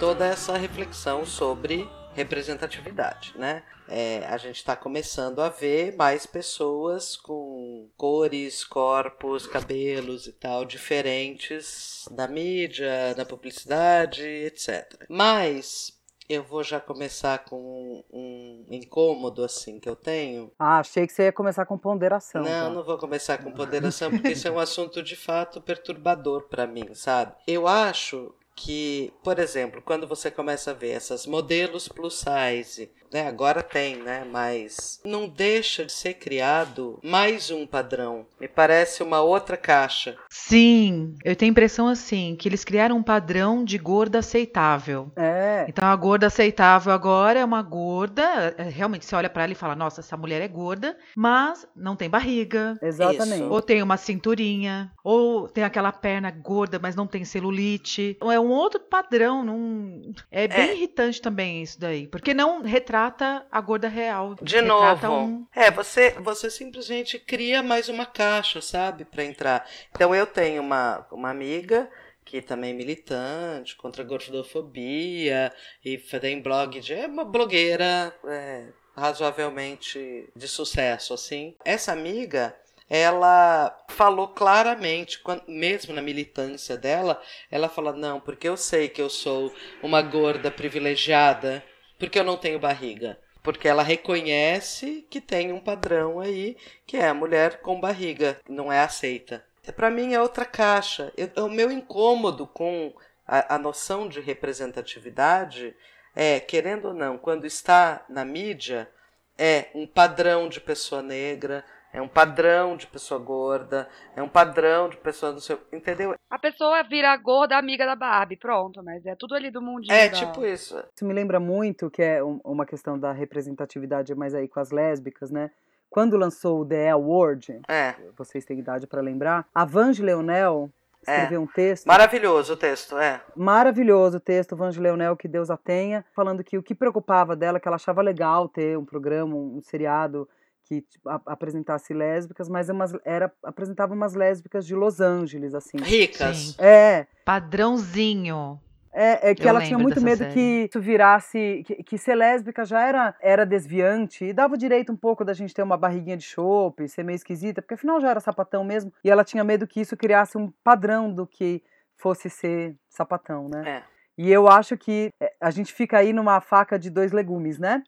[0.00, 3.62] toda essa reflexão sobre representatividade, né?
[3.88, 10.64] É, a gente está começando a ver mais pessoas com cores, corpos, cabelos e tal
[10.64, 15.06] diferentes na mídia, na publicidade, etc.
[15.08, 15.96] Mas
[16.34, 21.24] eu vou já começar com um incômodo assim que eu tenho, Ah, achei que você
[21.24, 22.42] ia começar com ponderação.
[22.42, 22.70] não, tá?
[22.70, 26.94] não vou começar com ponderação, porque isso é um assunto de fato perturbador para mim,
[26.94, 27.32] sabe?
[27.46, 33.26] Eu acho que, por exemplo, quando você começa a ver essas modelos plus size, né,
[33.28, 38.26] agora tem, né, mas não deixa de ser criado mais um padrão.
[38.40, 40.16] Me parece uma outra caixa.
[40.30, 45.12] Sim, eu tenho a impressão assim, que eles criaram um padrão de gorda aceitável.
[45.16, 49.52] É, Então a gorda aceitável agora é uma gorda, é, realmente você olha pra ela
[49.52, 53.42] e fala, nossa, essa mulher é gorda, mas não tem barriga, exatamente.
[53.42, 53.50] Isso.
[53.50, 58.16] ou tem uma cinturinha, ou tem aquela perna gorda, mas não tem celulite.
[58.22, 60.00] É um outro padrão, não...
[60.30, 60.74] é bem É.
[60.74, 63.01] irritante também isso daí, porque não retrata
[63.50, 64.34] a gorda real.
[64.40, 69.68] De retrata novo, um- é, você, você simplesmente cria mais uma caixa, sabe, para entrar.
[69.90, 71.90] Então eu tenho uma, uma amiga
[72.24, 75.52] que também é militante contra a gordofobia
[75.84, 81.54] e tem blog de é uma blogueira é, razoavelmente de sucesso assim.
[81.64, 82.54] Essa amiga
[82.88, 89.08] ela falou claramente, mesmo na militância dela, ela fala: não, porque eu sei que eu
[89.08, 89.50] sou
[89.82, 91.64] uma gorda privilegiada,
[92.02, 93.16] porque eu não tenho barriga.
[93.44, 98.72] Porque ela reconhece que tem um padrão aí, que é a mulher com barriga, não
[98.72, 99.44] é aceita.
[99.76, 101.12] Para mim é outra caixa.
[101.16, 102.92] Eu- o meu incômodo com
[103.26, 105.76] a, a noção de representatividade
[106.14, 108.90] é, querendo ou não, quando está na mídia,
[109.38, 114.88] é um padrão de pessoa negra, é um padrão de pessoa gorda, é um padrão
[114.88, 116.14] de pessoa não sei, entendeu?
[116.30, 119.92] A pessoa vira gorda amiga da Barbie, pronto, mas é tudo ali do mundinho.
[119.94, 120.82] É da- tipo isso.
[120.94, 124.70] Isso me lembra muito, que é um- uma questão da representatividade, mas aí com as
[124.70, 125.50] lésbicas, né?
[125.90, 130.70] Quando lançou o The L Word, É, vocês têm idade para lembrar, a Vange Leonel
[131.02, 133.20] escreveu um texto maravilhoso o texto, é.
[133.36, 137.60] maravilhoso o texto, Vange Leonel, que Deus a tenha, falando que o que preocupava dela,
[137.60, 140.26] que ela achava legal ter um programa, um seriado
[140.72, 145.76] que tipo, apresentasse lésbicas, mas umas, era, apresentava umas lésbicas de Los Angeles, assim.
[145.76, 146.36] Ricas.
[146.36, 146.54] Sim.
[146.58, 148.58] É, Padrãozinho.
[148.94, 150.32] É, é que Eu ela tinha muito medo série.
[150.34, 151.62] que isso virasse.
[151.66, 155.32] Que, que ser lésbica já era, era desviante e dava o direito um pouco da
[155.32, 158.92] gente ter uma barriguinha de chope, ser meio esquisita, porque afinal já era sapatão mesmo.
[159.02, 161.62] E ela tinha medo que isso criasse um padrão do que
[161.96, 163.78] fosse ser sapatão, né?
[163.78, 163.82] É.
[164.18, 167.82] E eu acho que é, a gente fica aí numa faca de dois legumes, né?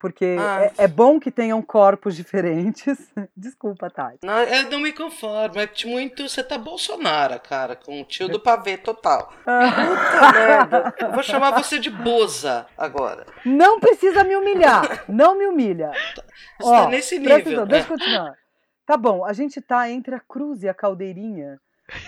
[0.00, 0.70] Porque Ah.
[0.78, 3.12] é, é bom que tenham corpos diferentes.
[3.36, 4.18] Desculpa, Tati.
[4.22, 5.58] Não, eu não me conformo.
[5.58, 6.28] É muito.
[6.28, 9.32] Você tá Bolsonaro, cara, com o tio do pavê total.
[9.38, 10.94] Puta merda.
[11.00, 13.26] Eu vou chamar você de Boza agora.
[13.44, 15.04] Não precisa me humilhar.
[15.08, 15.90] Não me humilha.
[16.60, 17.62] Você tá nesse presta nível.
[17.62, 17.70] atenção, né?
[17.70, 18.34] deixa eu continuar.
[18.86, 21.58] Tá bom, a gente tá entre a cruz e a caldeirinha.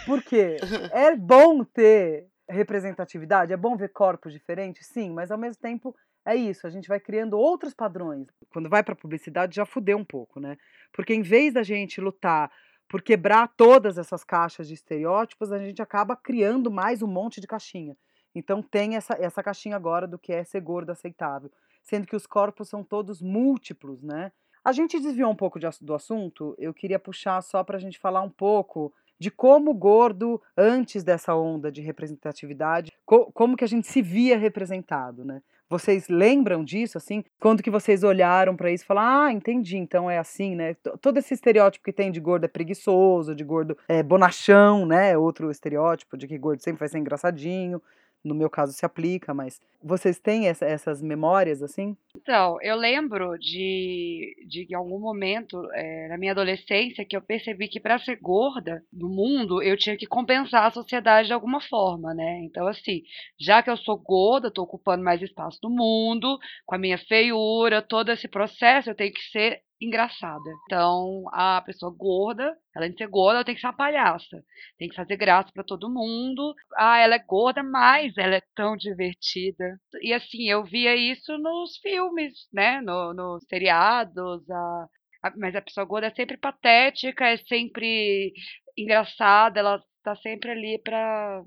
[0.07, 0.57] Porque
[0.93, 6.35] é bom ter representatividade, é bom ver corpos diferentes, sim, mas ao mesmo tempo é
[6.37, 8.27] isso, a gente vai criando outros padrões.
[8.53, 10.57] Quando vai pra publicidade já fudeu um pouco, né?
[10.93, 12.51] Porque em vez da gente lutar
[12.89, 17.47] por quebrar todas essas caixas de estereótipos, a gente acaba criando mais um monte de
[17.47, 17.97] caixinha.
[18.35, 21.51] Então tem essa, essa caixinha agora do que é ser gordo aceitável,
[21.83, 24.33] sendo que os corpos são todos múltiplos, né?
[24.63, 27.99] A gente desviou um pouco de do assunto, eu queria puxar só para a gente
[27.99, 33.65] falar um pouco de como o gordo, antes dessa onda de representatividade, co- como que
[33.65, 35.43] a gente se via representado, né?
[35.71, 37.23] Vocês lembram disso, assim?
[37.39, 40.75] Quando que vocês olharam pra isso e falaram, ah, entendi, então é assim, né?
[41.01, 45.17] Todo esse estereótipo que tem de gordo é preguiçoso, de gordo é bonachão, né?
[45.17, 47.81] Outro estereótipo de que gordo sempre vai ser engraçadinho.
[48.25, 51.97] No meu caso se aplica, mas vocês têm essa- essas memórias, assim?
[52.17, 57.69] Então, eu lembro de, de em algum momento eh, na minha adolescência que eu percebi
[57.69, 62.13] que para ser gorda no mundo eu tinha que compensar a sociedade de alguma forma,
[62.13, 62.41] né?
[62.45, 63.03] Então, assim,
[63.39, 67.81] já que eu sou gorda, estou ocupando mais espaço no mundo, com a minha feiura,
[67.81, 70.43] todo esse processo, eu tenho que ser engraçada.
[70.67, 74.43] Então, a pessoa gorda, além de ser gorda, ela tem que ser uma palhaça,
[74.79, 76.55] tem que fazer graça para todo mundo.
[76.77, 79.79] Ah, ela é gorda, mas ela é tão divertida.
[80.03, 82.81] E assim, eu via isso nos filmes, né?
[82.81, 84.49] No, nos seriados.
[84.51, 84.87] A,
[85.25, 88.33] a- mas a pessoa gorda é sempre patética, é sempre
[88.77, 91.43] engraçada, ela tá sempre ali pra,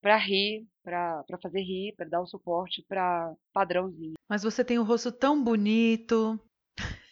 [0.00, 4.14] pra rir, pra, pra fazer rir, pra dar o suporte pra padrãozinho.
[4.28, 6.38] Mas você tem um rosto tão bonito.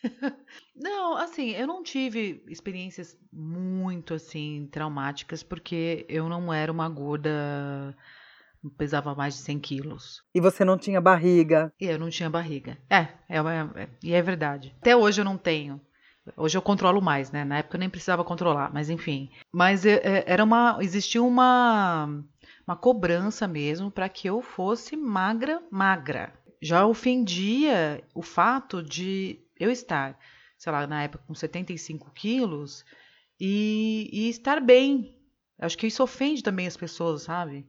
[0.75, 7.31] Não, assim, eu não tive experiências muito assim traumáticas porque eu não era uma gorda,
[8.77, 10.23] pesava mais de 100 quilos.
[10.35, 11.73] E você não tinha barriga.
[11.81, 12.79] E eu não tinha barriga.
[12.89, 14.75] É, é, uma- é- e é verdade.
[14.81, 15.81] Até hoje eu não tenho.
[16.37, 17.45] Hoje eu controlo mais, né?
[17.45, 19.31] Na época eu nem precisava controlar, mas enfim.
[19.53, 22.23] Mas é- é- era uma, existia uma,
[22.67, 26.33] uma cobrança mesmo para que eu fosse magra, magra.
[26.63, 30.19] Já ofendia o fato de eu estar,
[30.59, 32.85] sei lá, na época com 75 quilos
[33.39, 35.17] e, e estar bem.
[35.59, 37.67] Acho que isso ofende também as pessoas, sabe?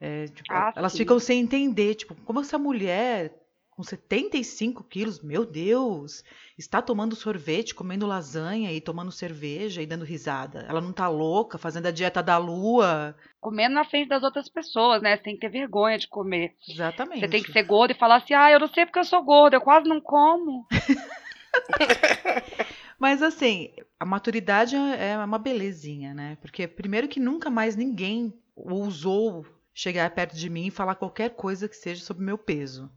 [0.00, 0.98] É, tipo, Ah, elas sim.
[0.98, 3.32] ficam sem entender, tipo, como essa mulher
[3.70, 6.24] com 75 quilos, meu Deus,
[6.56, 10.64] está tomando sorvete, comendo lasanha e tomando cerveja e dando risada.
[10.66, 13.14] Ela não tá louca, fazendo a dieta da lua.
[13.38, 15.14] Comendo na frente das outras pessoas, né?
[15.14, 16.54] Você tem que ter vergonha de comer.
[16.66, 17.20] Exatamente.
[17.20, 19.22] Você tem que ser gorda e falar assim: ah, eu não sei porque eu sou
[19.22, 20.66] gorda, eu quase não como.
[22.98, 26.38] Mas assim, a maturidade é é uma belezinha, né?
[26.40, 31.68] Porque primeiro que nunca mais ninguém ousou chegar perto de mim e falar qualquer coisa
[31.68, 32.90] que seja sobre meu peso.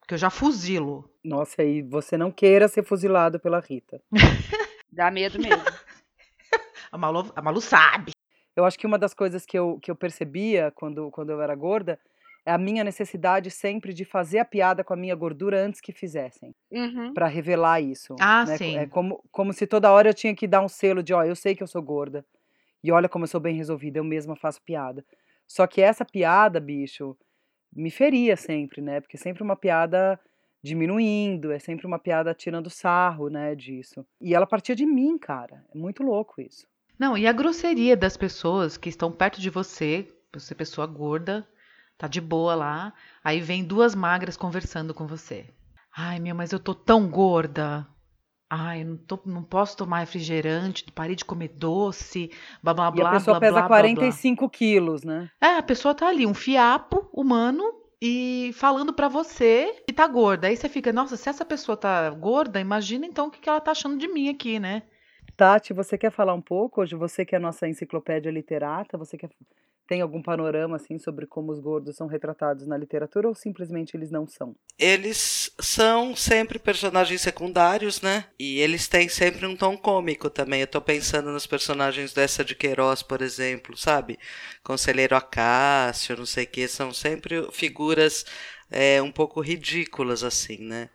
[0.00, 1.08] Porque eu já fuzilo.
[1.24, 4.02] Nossa, e você não queira ser fuzilado pela Rita.
[4.92, 5.64] Dá medo mesmo.
[6.90, 8.12] A Malu, a Malu sabe.
[8.54, 11.52] Eu acho que uma das coisas que eu, que eu percebia quando, quando eu era
[11.56, 11.98] gorda
[12.46, 16.54] a minha necessidade sempre de fazer a piada com a minha gordura antes que fizessem,
[16.70, 17.14] Uhum.
[17.14, 18.14] Pra revelar isso.
[18.20, 18.56] Ah, né?
[18.58, 18.76] sim.
[18.76, 21.36] É como, como se toda hora eu tinha que dar um selo de, ó, eu
[21.36, 22.24] sei que eu sou gorda.
[22.82, 25.04] E olha como eu sou bem resolvida, eu mesma faço piada.
[25.46, 27.16] Só que essa piada, bicho,
[27.72, 29.00] me feria sempre, né?
[29.00, 30.18] Porque é sempre uma piada
[30.62, 34.04] diminuindo, é sempre uma piada tirando sarro, né, disso.
[34.20, 35.64] E ela partia de mim, cara.
[35.74, 36.66] É muito louco isso.
[36.98, 41.46] Não, e a grosseria das pessoas que estão perto de você, você pessoa gorda,
[41.98, 45.46] tá de boa lá, aí vem duas magras conversando com você.
[45.96, 47.86] Ai, meu, mas eu tô tão gorda.
[48.50, 52.30] Ai, eu não, tô, não posso tomar refrigerante, parei de comer doce,
[52.62, 53.10] blá blá E blá.
[53.10, 53.80] a pessoa blá, pesa blá, blá, blá.
[53.80, 55.30] 45 quilos, né?
[55.40, 57.64] É, a pessoa tá ali, um fiapo humano
[58.00, 60.48] e falando pra você que tá gorda.
[60.48, 63.60] Aí você fica, nossa, se essa pessoa tá gorda, imagina então o que que ela
[63.60, 64.82] tá achando de mim aqui, né?
[65.36, 66.80] Tati, você quer falar um pouco?
[66.82, 69.30] Hoje você que é a nossa enciclopédia literata, você quer...
[69.86, 74.10] tem algum panorama assim sobre como os gordos são retratados na literatura ou simplesmente eles
[74.10, 74.56] não são?
[74.78, 78.24] Eles são sempre personagens secundários, né?
[78.38, 80.62] E eles têm sempre um tom cômico também.
[80.62, 84.18] Eu tô pensando nos personagens dessa de Queiroz, por exemplo, sabe?
[84.62, 88.24] Conselheiro Acácio, não sei o que, são sempre figuras
[88.70, 90.88] é, um pouco ridículas, assim, né?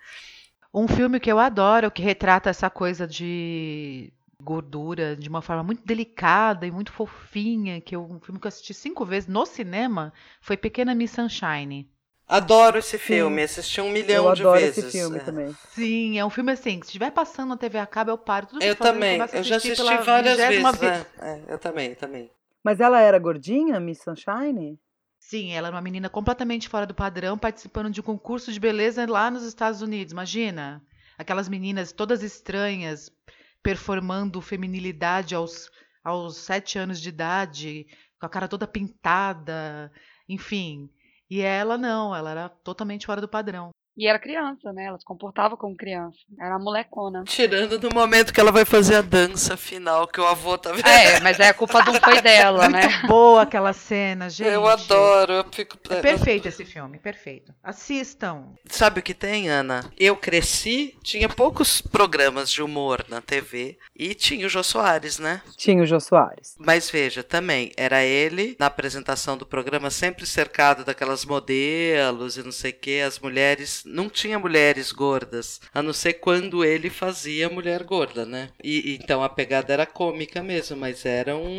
[0.73, 5.85] Um filme que eu adoro, que retrata essa coisa de gordura de uma forma muito
[5.85, 10.13] delicada e muito fofinha, que eu, um filme que eu assisti cinco vezes no cinema,
[10.41, 11.89] foi Pequena Miss Sunshine.
[12.27, 14.77] Adoro esse filme, assisti um milhão eu de adoro vezes.
[14.77, 15.21] esse filme é.
[15.21, 15.55] também.
[15.71, 18.45] Sim, é um filme assim, que se estiver passando na TV a cabo, eu paro
[18.45, 20.77] tudo Eu eu e também, a eu já assisti pela várias vezes.
[20.79, 20.93] vez.
[20.93, 22.29] é, é, eu também, também.
[22.63, 24.79] Mas ela era gordinha, Miss Sunshine?
[25.19, 29.05] Sim, ela é uma menina completamente fora do padrão, participando de um concurso de beleza
[29.09, 30.13] lá nos Estados Unidos.
[30.13, 30.83] Imagina,
[31.17, 33.11] aquelas meninas todas estranhas,
[33.63, 35.69] performando feminilidade aos,
[36.03, 37.85] aos sete anos de idade,
[38.19, 39.91] com a cara toda pintada,
[40.27, 40.89] enfim.
[41.29, 43.71] E ela não, ela era totalmente fora do padrão.
[43.99, 44.85] E era criança, né?
[44.85, 46.17] Ela se comportava como criança.
[46.39, 47.25] Era uma molecona.
[47.25, 50.87] Tirando no momento que ela vai fazer a dança final, que o avô tá vendo.
[50.87, 53.01] É, mas é a culpa não foi dela, né?
[53.05, 54.47] Boa aquela cena, gente.
[54.47, 55.77] Eu adoro, eu fico.
[55.89, 57.53] É perfeito esse filme, perfeito.
[57.61, 58.53] Assistam.
[58.69, 59.91] Sabe o que tem, Ana?
[59.97, 65.41] Eu cresci, tinha poucos programas de humor na TV e tinha o Jô Soares, né?
[65.57, 66.55] Tinha o Jô Soares.
[66.57, 72.51] Mas veja, também, era ele na apresentação do programa, sempre cercado daquelas modelos e não
[72.53, 77.49] sei o que, as mulheres não tinha mulheres gordas, a não ser quando ele fazia
[77.49, 78.49] mulher gorda, né?
[78.63, 81.57] E então a pegada era cômica mesmo, mas era um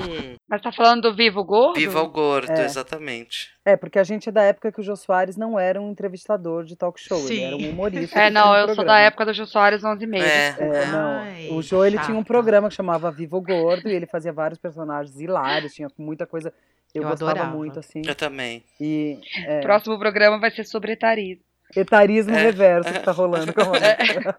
[0.49, 1.79] Mas tá falando do Vivo Gordo?
[1.79, 2.65] viva ao gordo, É.
[2.65, 3.51] exatamente.
[3.65, 6.65] É, porque a gente é da época que o Jô Soares não era um entrevistador
[6.65, 7.45] de talk show, ele Sim.
[7.45, 8.19] era um humorista.
[8.19, 10.29] É, não, um eu sou da época do Jô Soares 11 meses.
[10.29, 11.11] É, É, não.
[11.21, 14.59] Ai, o Jô, ele tinha um programa que chamava Vivo Gordo e ele fazia vários
[14.59, 16.53] personagens hilários, tinha muita coisa.
[16.93, 17.57] Eu, Eu gostava adorava.
[17.57, 18.03] muito, assim.
[18.05, 18.65] eu também.
[18.81, 21.45] E é, Próximo programa vai ser sobre etarismo.
[21.77, 22.43] Etarismo É.
[22.43, 24.37] reverso que tá rolando com a Roberta.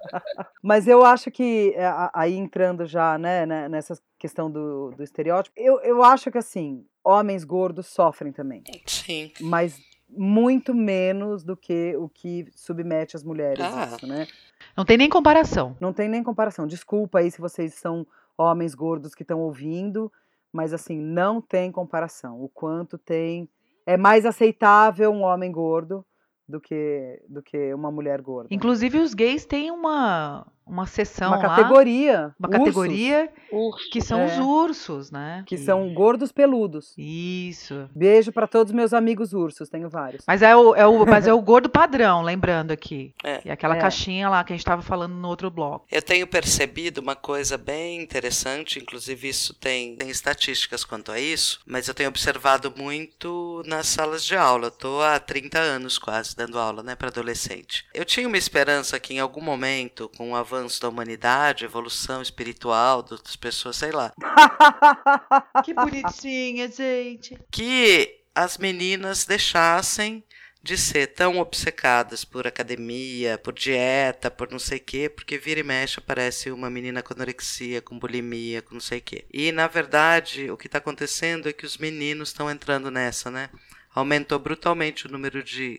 [0.61, 5.03] Mas eu acho que, é, a- aí entrando já, né, né, nessa questão do, do
[5.03, 8.63] estereótipo, eu, eu acho que, assim, homens gordos sofrem também.
[8.85, 9.31] Sim.
[9.41, 13.85] Mas muito menos do que o que submete as mulheres, Ah.
[13.95, 14.27] isso, né?
[14.75, 15.75] Não tem nem comparação.
[15.79, 16.67] Não tem nem comparação.
[16.67, 18.05] Desculpa aí se vocês são
[18.37, 20.11] homens gordos que estão ouvindo,
[20.51, 22.41] mas assim, não tem comparação.
[22.43, 23.47] O quanto tem.
[23.85, 26.05] É mais aceitável um homem gordo
[26.51, 28.49] do que, do que uma mulher gorda.
[28.51, 32.33] Inclusive, os gays têm uma, uma seção uma lá, categoria.
[32.39, 33.89] uma ursos, categoria Urso.
[33.91, 34.25] que são É.
[34.25, 35.43] os ursos, né?
[35.45, 36.93] Que são gordos peludos.
[36.97, 37.89] Isso.
[37.93, 40.23] Beijo para todos meus amigos ursos, tenho vários.
[40.25, 43.13] Mas é o, é o, mas é o gordo padrão, lembrando aqui.
[43.23, 43.41] É.
[43.45, 43.79] E aquela É.
[43.81, 45.85] caixinha lá que a gente estava falando no outro bloco.
[45.91, 51.59] Eu tenho percebido uma coisa bem interessante, inclusive isso tem, tem estatísticas quanto a isso,
[51.65, 54.67] mas eu tenho observado muito nas salas de aula.
[54.67, 57.85] Eu tô há 30 anos quase dando aula, né, para adolescente.
[57.93, 63.01] Eu tinha uma esperança que em algum momento, com o avanço da humanidade, evolução espiritual
[63.03, 64.11] das pessoas, sei lá,
[65.63, 67.37] Que bonitinha, gente.
[67.51, 70.23] que as meninas deixassem
[70.63, 75.59] de ser tão obcecadas por academia, por dieta, por não sei o quê, porque vira
[75.59, 79.25] e mexe aparece uma menina com anorexia, com bulimia, com não sei o quê.
[79.33, 83.49] E na verdade, o que está acontecendo é que os meninos estão entrando nessa, né?
[83.93, 85.77] Aumentou brutalmente o número de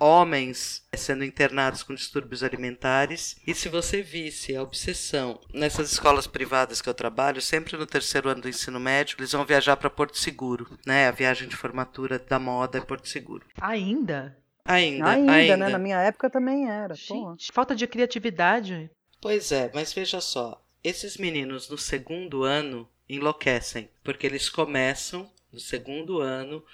[0.00, 3.36] homens sendo internados com distúrbios alimentares.
[3.46, 8.28] E se você visse a obsessão nessas escolas privadas que eu trabalho, sempre no terceiro
[8.28, 11.08] ano do ensino médio, eles vão viajar para Porto Seguro, né?
[11.08, 13.46] A viagem de formatura da moda é Porto Seguro.
[13.60, 14.36] Ainda?
[14.64, 15.56] Ainda, ainda, ainda.
[15.58, 15.68] né?
[15.68, 16.94] Na minha época também era.
[16.94, 18.90] Gente, falta de criatividade.
[19.20, 25.60] Pois é, mas veja só, esses meninos no segundo ano enlouquecem, porque eles começam no
[25.60, 26.64] segundo ano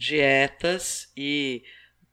[0.00, 1.62] dietas e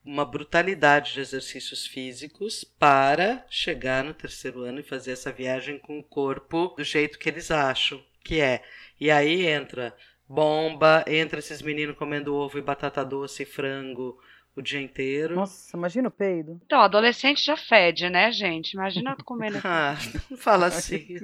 [0.03, 5.97] uma brutalidade de exercícios físicos para chegar no terceiro ano e fazer essa viagem com
[5.97, 8.61] o corpo do jeito que eles acham que é.
[8.99, 9.95] E aí entra
[10.27, 14.19] bomba, entra esses meninos comendo ovo e batata doce e frango
[14.53, 15.35] o dia inteiro.
[15.35, 16.59] Nossa, imagina o peido.
[16.65, 18.73] Então, adolescente já fede, né, gente?
[18.73, 19.59] Imagina tu comendo.
[19.63, 19.95] Ah,
[20.29, 21.19] não fala assim.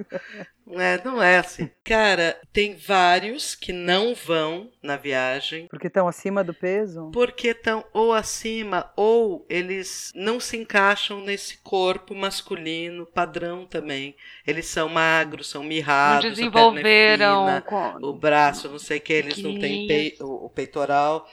[0.65, 1.69] Não é, não é assim.
[1.83, 7.09] Cara, tem vários que não vão na viagem Porque estão acima do peso.
[7.13, 14.15] porque estão ou acima ou eles não se encaixam nesse corpo masculino padrão também.
[14.45, 17.45] Eles são magros, são Não mirrados, a perna é desenvolveram.
[17.45, 21.27] fina, com- o braço, não sei o que, eles não têm pei- o, o peitoral.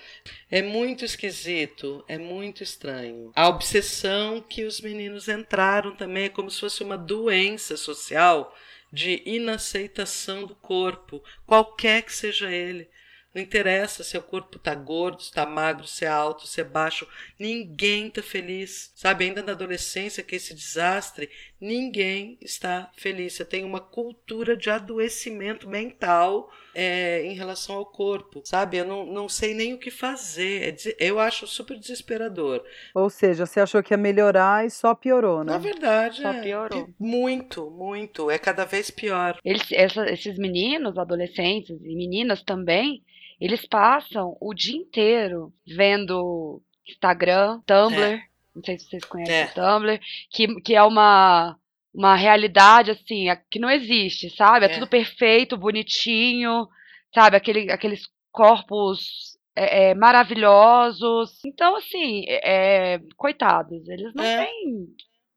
[0.51, 3.33] É muito esquisito, é muito estranho.
[3.35, 8.55] A obsessão que os meninos entraram também é como se fosse uma doença social
[8.93, 12.89] de inaceitação do corpo, qualquer que seja ele.
[13.33, 16.65] Não interessa se o corpo tá gordo, se tá magro, se é alto, se é
[16.65, 17.07] baixo.
[17.39, 18.91] Ninguém tá feliz.
[18.97, 23.35] Sabe, ainda na adolescência, que é esse desastre, ninguém está feliz.
[23.35, 28.43] Você tem uma cultura de adoecimento mental é, em relação ao corpo.
[28.45, 30.63] Sabe, eu não, não sei nem o que fazer.
[30.69, 32.65] É des- eu acho super desesperador.
[32.95, 35.53] Ou seja, você achou que ia melhorar e só piorou, né?
[35.53, 36.87] Na verdade, Só é piorou.
[36.87, 38.29] pi- muito, muito.
[38.29, 39.39] É cada vez pior.
[39.45, 43.05] Eles, essa- esses meninos, adolescentes e meninas também,
[43.41, 48.21] eles passam o dia inteiro vendo Instagram, Tumblr,
[48.55, 49.45] não sei se vocês conhecem É.
[49.47, 50.01] o Tumblr,
[50.31, 51.57] que, que é uma,
[51.95, 54.67] uma realidade assim, que não existe, sabe?
[54.67, 54.73] É, É.
[54.75, 56.69] tudo perfeito, bonitinho,
[57.15, 57.37] sabe?
[57.37, 61.39] Aquele, aqueles corpos é, é, maravilhosos.
[61.45, 64.45] Então, assim, é, é, coitados, eles não É.
[64.47, 64.87] têm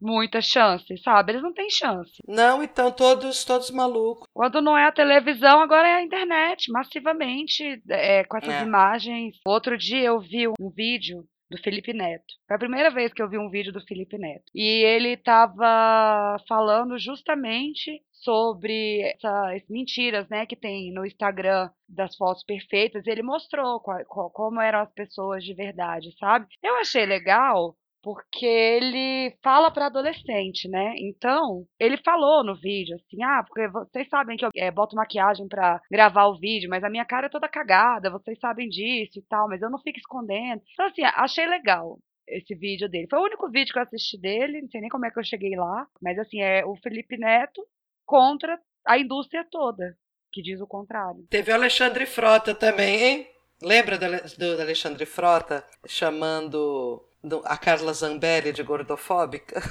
[0.04, 1.32] muita chance, sabe?
[1.32, 2.12] Eles não têm chance.
[2.28, 4.28] Não, então todos, todos malucos.
[4.34, 8.64] Quando não é a televisão, agora é a internet, massivamente, é, com essas É.
[8.64, 9.38] imagens.
[9.48, 12.26] Outro dia eu vi um vídeo do Felipe Neto.
[12.48, 14.44] Foi a primeira vez que eu vi um vídeo do Felipe Neto.
[14.56, 22.44] E ele estava falando justamente sobre essas mentiras, né, que tem no Instagram das fotos
[22.44, 23.06] perfeitas.
[23.06, 26.48] Ele mostrou qual- qual- como eram as pessoas de verdade, sabe?
[26.64, 30.94] Eu achei legal porque ele fala para adolescente, né?
[30.98, 35.48] Então, ele falou no vídeo assim: "Ah, porque vocês sabem que eu eh, boto maquiagem
[35.48, 39.22] para gravar o vídeo, mas a minha cara é toda cagada, vocês sabem disso e
[39.24, 40.62] tal, mas eu não fico escondendo".
[40.74, 41.98] Então assim, achei legal.
[42.28, 43.08] esse vídeo dele.
[43.10, 45.24] Foi o único vídeo que eu assisti dele, não sei nem como é que eu
[45.26, 47.62] cheguei lá, mas assim, é o Felipe Neto
[48.06, 49.96] contra a indústria toda,
[50.32, 51.26] que diz o contrário.
[51.30, 53.28] Teve o Alexandre Frota também, hein?
[53.62, 57.02] Lembra do, do Alexandre Frota chamando do-
[57.46, 59.62] a Carla Zambelli de gordofóbica?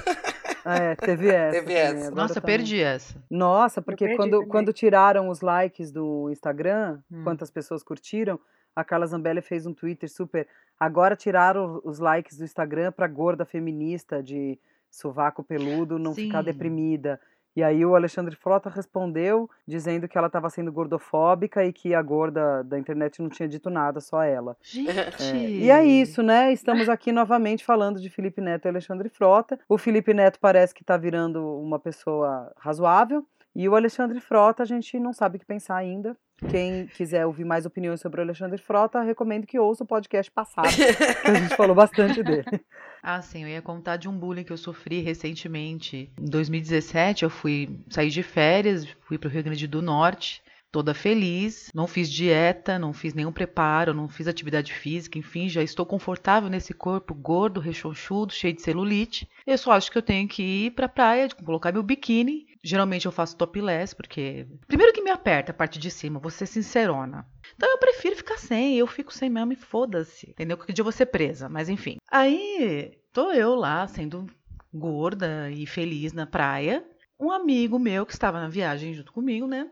[0.65, 1.51] É, teve essa.
[1.51, 2.11] Teve também, essa.
[2.11, 3.15] Nossa, tá- perdi essa.
[3.29, 4.47] Nossa, porque perdi quando, também.
[4.47, 7.23] quando tiraram os likes do Instagram, Hum.
[7.23, 8.39] quantas pessoas curtiram,
[8.75, 10.47] a Carla Zambelli fez um Twitter super.
[10.79, 16.45] Agora tiraram os likes do Instagram pra gorda feminista de sovaco peludo não ficar Sim.
[16.45, 17.19] deprimida.
[17.55, 22.01] E aí o Alexandre Frota respondeu dizendo que ela estava sendo gordofóbica e que a
[22.01, 24.57] gorda da internet não tinha dito nada, só ela.
[24.61, 24.89] Gente.
[24.89, 25.11] É,
[25.49, 26.51] E é isso, né?
[26.51, 29.59] Estamos aqui novamente falando de Felipe Neto e Alexandre Frota.
[29.69, 33.25] O Felipe Neto parece que está virando uma pessoa razoável.
[33.55, 36.17] E o Alexandre Frota, a gente não sabe o que pensar ainda.
[36.49, 40.67] Quem quiser ouvir mais opiniões sobre o Alexandre Frota, recomendo que ouça o podcast passado,
[40.69, 42.45] que a gente falou bastante dele.
[43.05, 46.09] Ah, sim, eu ia contar de um bullying que eu sofri recentemente.
[46.17, 50.41] Em 2017, eu fui sair de férias, fui pro Rio Grande do Norte,
[50.71, 55.61] toda feliz, não fiz dieta, não fiz nenhum preparo, não fiz atividade física, enfim, já
[55.61, 59.29] estou confortável nesse corpo gordo, rechonchudo, cheio de celulite.
[59.45, 62.47] Eu só acho que eu tenho que ir pra praia, colocar meu biquíni.
[62.63, 66.45] Geralmente eu faço topless, porque primeiro que me aperta a parte de cima, vou ser
[66.45, 67.27] sincerona.
[67.55, 70.29] Então eu prefiro ficar sem, eu fico sem mesmo e foda-se.
[70.29, 70.55] Entendeu?
[70.55, 71.97] Qualquer dia eu ser presa, mas enfim.
[72.09, 74.27] Aí, tô eu lá, sendo
[74.73, 76.85] gorda e feliz na praia.
[77.19, 79.69] Um amigo meu que estava na viagem junto comigo, né?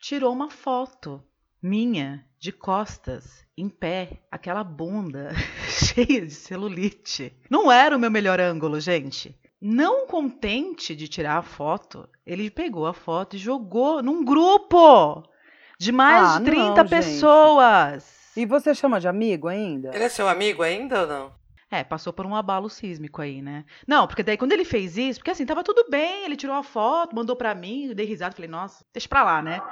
[0.00, 1.22] Tirou uma foto
[1.62, 5.30] minha de costas, em pé, aquela bunda
[5.68, 7.34] cheia de celulite.
[7.48, 9.34] Não era o meu melhor ângulo, gente.
[9.66, 15.22] Não contente de tirar a foto, ele pegou a foto e jogou num grupo
[15.78, 16.90] de mais Ah, de 30 não, gente.
[16.90, 18.32] pessoas.
[18.36, 19.90] E você chama de amigo ainda?
[19.94, 21.32] Ele é seu amigo ainda ou não?
[21.70, 23.64] É, passou por um abalo sísmico aí, né?
[23.88, 26.62] Não, porque daí quando ele fez isso, porque assim, tava tudo bem, ele tirou a
[26.62, 29.62] foto, mandou pra mim, eu dei risada, falei, nossa, deixa pra lá, né?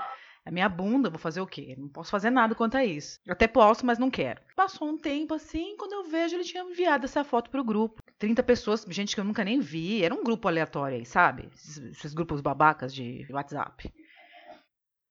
[0.44, 1.76] É minha bunda, vou fazer o quê?
[1.78, 3.20] Não posso fazer nada quanto a isso.
[3.24, 4.40] Eu até posso, mas não quero.
[4.56, 8.02] Passou um tempo assim, quando eu vejo, ele tinha enviado essa foto pro grupo.
[8.18, 10.02] 30 pessoas, gente que eu nunca nem vi.
[10.02, 11.48] Era um grupo aleatório aí, sabe?
[11.54, 13.92] Esses, esses grupos babacas de WhatsApp.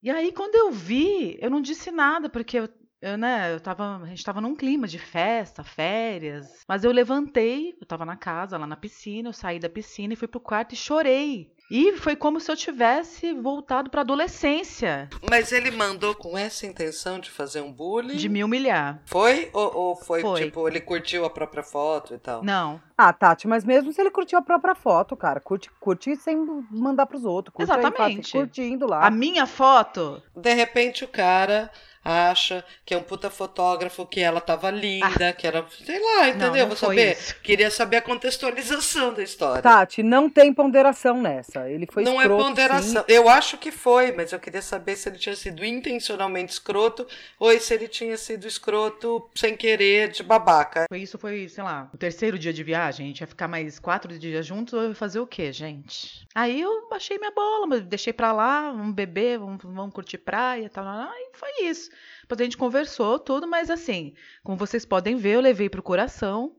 [0.03, 2.69] E aí, quando eu vi, eu não disse nada, porque eu,
[3.01, 6.63] eu, né, eu tava, a gente tava num clima de festa, férias.
[6.67, 10.17] Mas eu levantei, eu tava na casa, lá na piscina, eu saí da piscina e
[10.17, 11.53] fui pro quarto e chorei.
[11.73, 17.17] E foi como se eu tivesse voltado pra adolescência, Mas ele mandou com essa intenção
[17.17, 18.17] de fazer um bullying?
[18.17, 18.99] de me humilhar.
[19.05, 19.49] Foi?
[19.53, 20.43] Ou, ou foi, Foi.
[20.43, 22.43] tipo, ele curtiu a própria foto e tal?
[22.43, 26.35] Não, Ah, Tati, mas mesmo se ele curtiu a própria foto, cara, curte, curte sem
[26.69, 27.55] mandar pros outros.
[27.55, 28.31] Curte aí, Exatamente.
[28.33, 29.07] fala, curtindo lá.
[29.07, 31.71] a minha foto De repente o cara
[32.03, 35.65] acha que é um puta fotógrafo, que ela tava linda, que era.
[35.85, 36.53] Sei lá, entendeu?
[36.53, 36.57] Ah.
[36.57, 37.13] não Vou saber.
[37.13, 37.35] isso.
[37.41, 39.61] Queria saber a contextualização da história.
[39.61, 41.69] Tati, não tem ponderação nessa.
[41.69, 43.03] Ele foi não escroto, é ponderação.
[43.03, 43.13] sim.
[43.13, 47.05] Eu acho que foi, mas eu queria saber se ele tinha sido intencionalmente escroto
[47.39, 50.85] ou se ele tinha sido escroto sem querer, de babaca.
[50.89, 53.05] Foi isso, foi, sei lá, o terceiro dia de viagem.
[53.05, 54.73] A gente ia ficar mais quatro dias juntos.
[54.73, 56.25] Eu ia fazer o quê, gente?
[56.33, 60.65] Aí eu baixei minha bola, mas deixei pra lá, vamos beber, vamos, vamos curtir praia
[60.65, 60.87] e tal.
[60.87, 61.90] Aí foi isso.
[62.31, 66.53] Depois a gente conversou tudo, mas assim, como vocês podem ver, eu levei pro coração.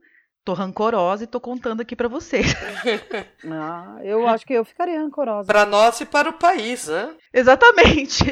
[0.44, 2.46] Tô rancorosa e tô contando aqui pra vocês.
[3.50, 5.46] Ah, eu acho que eu ficaria rancorosa.
[5.46, 7.14] Para nós e para o país, né?
[7.32, 8.24] Exatamente.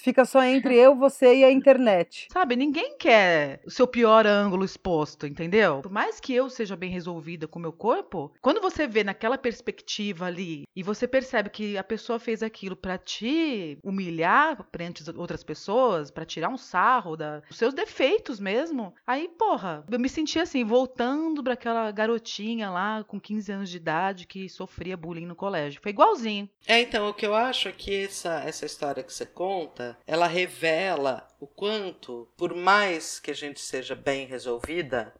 [0.00, 2.28] Fica só entre eu, você e a internet.
[2.32, 5.80] Sabe, ninguém quer o seu pior ângulo exposto, entendeu?
[5.80, 9.38] Por mais que eu seja bem resolvida com o meu corpo, quando você vê naquela
[9.38, 15.08] perspectiva ali e você percebe que a pessoa fez aquilo pra te humilhar perante as
[15.08, 20.08] outras pessoas, pra tirar um sarro da, dos seus defeitos mesmo, aí, porra, eu me
[20.08, 25.26] senti assim, voltando pra aquela garotinha lá com 15 anos de idade que sofria bullying
[25.26, 25.80] no colégio.
[25.82, 26.48] Foi igualzinho.
[26.66, 30.26] É, então, o que eu acho é que essa, essa história que você conta, ela
[30.26, 35.14] revela o quanto, por mais que a gente seja bem resolvida,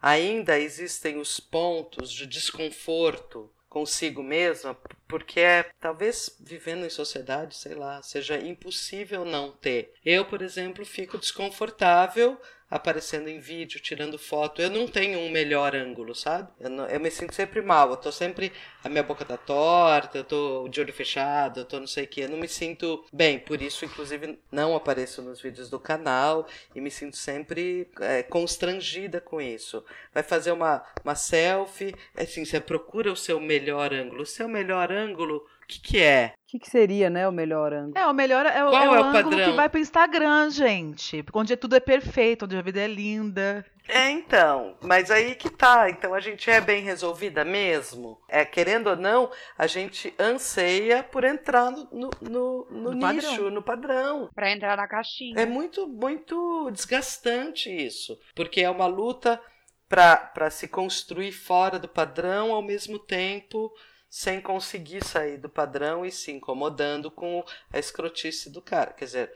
[0.00, 7.74] ainda existem os pontos de desconforto consigo mesma, porque é, talvez vivendo em sociedade, sei
[7.74, 9.94] lá, seja impossível não ter.
[10.04, 12.36] Eu, por exemplo, fico desconfortável
[12.70, 14.62] aparecendo em vídeo, tirando foto.
[14.62, 16.48] Eu não tenho um melhor ângulo, sabe?
[16.60, 17.90] Eu, não- eu me sinto sempre mal.
[17.90, 18.52] Eu tô sempre.
[18.84, 22.06] A minha boca tá torta, eu tô de olho fechado, eu tô não sei o
[22.08, 22.20] que.
[22.22, 23.38] Eu não me sinto bem.
[23.38, 29.20] Por isso, inclusive, não apareço nos vídeos do canal e me sinto sempre é, constrangida
[29.20, 29.84] com isso.
[30.14, 34.22] Vai fazer uma, uma selfie, assim, você procura o seu melhor ângulo.
[34.22, 36.32] O seu melhor ângulo que, que é?
[36.36, 37.96] O que, que seria, né, o melhor ângulo?
[37.96, 39.56] É, o melhor é, o- Qual é o é o ângulo que padrão?
[39.56, 41.24] vai pro Instagram, gente.
[41.32, 43.64] Onde tudo é perfeito, onde a vida é linda.
[43.88, 45.88] É, então, mas aí que tá.
[45.90, 48.20] Então a gente é bem resolvida mesmo.
[48.28, 53.28] É, querendo ou não, a gente anseia por entrar no, no, no- no No nicho,
[53.30, 53.50] padrão.
[53.50, 54.28] no padrão.
[54.34, 55.34] Pra entrar na caixinha.
[55.40, 59.40] É muito, muito desgastante isso, porque é uma luta
[59.88, 63.72] para se construir fora do padrão ao mesmo tempo
[64.10, 68.92] sem conseguir sair do padrão e se incomodando com a escrotice do cara.
[68.92, 69.32] Quer dizer,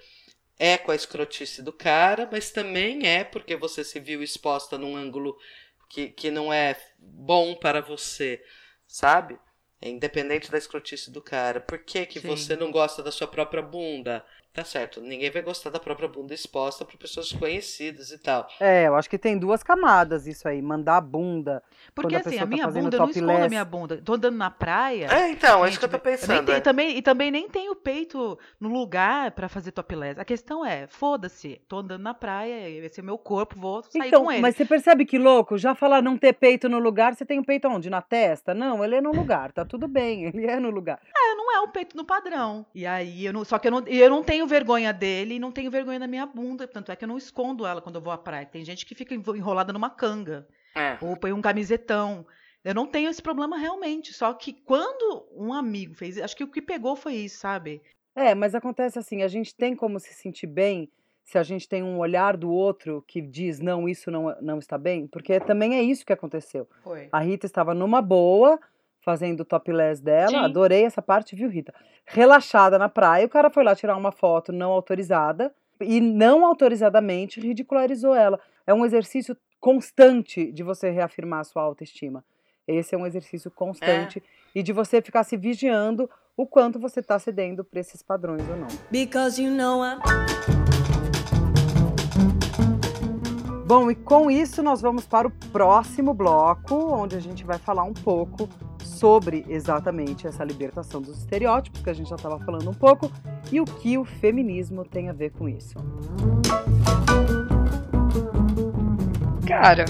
[0.58, 4.96] é com a escrotice do cara, mas também é porque você se viu exposta num
[4.96, 5.38] ângulo
[5.88, 8.42] que, que não é bom para você,
[8.84, 9.38] sabe?
[9.80, 11.60] É independente da escrotice do cara.
[11.60, 12.26] Por que, que Sim.
[12.26, 14.26] você não gosta da sua própria bunda?
[14.55, 18.46] Tá certo, ninguém vai gostar da própria bunda exposta para pessoas conhecidas e tal.
[18.61, 20.62] É, eu acho que tem duas camadas isso aí.
[20.62, 21.61] Mandar a bunda.
[21.92, 23.48] Porque a assim, pessoa a tá minha fazendo bunda, eu não escondo a topless.
[23.50, 24.00] minha bunda.
[24.05, 25.09] Tô andando na praia.
[25.11, 26.52] É, então, é isso gente, que eu tô pensando.
[26.52, 26.61] é.
[26.61, 30.20] também, e também nem tenho o peito no lugar pra fazer topless.
[30.20, 34.07] A questão é, foda-se, tô andando na praia, esse é o meu corpo, vou sair
[34.07, 34.40] Então, com ele.
[34.40, 35.59] mas você percebe que louco?
[35.59, 37.90] Já falar não ter peito no lugar, você tem o peito onde?
[37.90, 38.55] Na testa?
[38.55, 41.00] Não, ele é no lugar, tá tudo bem, ele é no lugar.
[41.12, 42.64] É, não é o peito no padrão.
[42.72, 45.53] E aí, eu não, só que eu não, eu não tenho vergonha dele e não
[45.53, 46.66] tenho vergonha da minha bunda.
[46.66, 48.47] Tanto é que eu não escondo ela quando eu vou à praia.
[48.47, 50.47] Tem gente que fica enrolada numa canga.
[50.74, 50.99] É.
[51.01, 52.26] Ou põe um camisetão.
[52.64, 54.12] Eu não tenho esse problema realmente.
[54.12, 56.18] Só que quando um amigo fez.
[56.18, 57.82] Acho que o que pegou foi isso, sabe?
[58.14, 60.88] É, mas acontece assim, a gente tem como se sentir bem
[61.24, 64.76] se a gente tem um olhar do outro que diz não, isso não, não está
[64.76, 66.68] bem, porque também é isso que aconteceu.
[66.82, 67.09] Foi.
[67.11, 68.61] A Rita estava numa boa,
[69.05, 70.36] fazendo o topless dela, Sim.
[70.36, 71.74] adorei essa parte, viu, Rita?
[72.07, 77.40] Relaxada na praia, o cara foi lá tirar uma foto não autorizada e não autorizadamente
[77.40, 78.40] ridicularizou ela.
[78.66, 82.24] É um exercício constante de você reafirmar a sua autoestima.
[82.66, 84.22] Esse é um exercício constante
[84.55, 88.57] e de você ficar se vigiando o quanto você está cedendo para esses padrões ou
[88.57, 88.68] não.
[88.90, 90.00] Because you know I'm
[93.66, 97.84] Bom, e com isso nós vamos para o próximo bloco, onde a gente vai falar
[97.84, 98.46] um pouco
[98.95, 103.11] sobre exatamente essa libertação dos estereótipos, que a gente já estava falando um pouco,
[103.53, 105.74] e o que o feminismo tem a ver com isso.
[109.47, 109.84] Cara,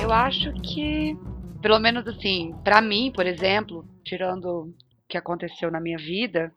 [0.00, 1.16] eu acho que,
[1.60, 4.74] pelo menos assim, pra mim, por exemplo, tirando o
[5.08, 6.52] que aconteceu na minha vida,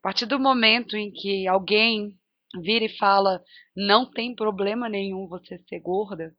[0.00, 2.16] a partir do momento em que alguém
[2.60, 3.40] vira e fala
[3.76, 6.34] não tem problema nenhum você ser gorda,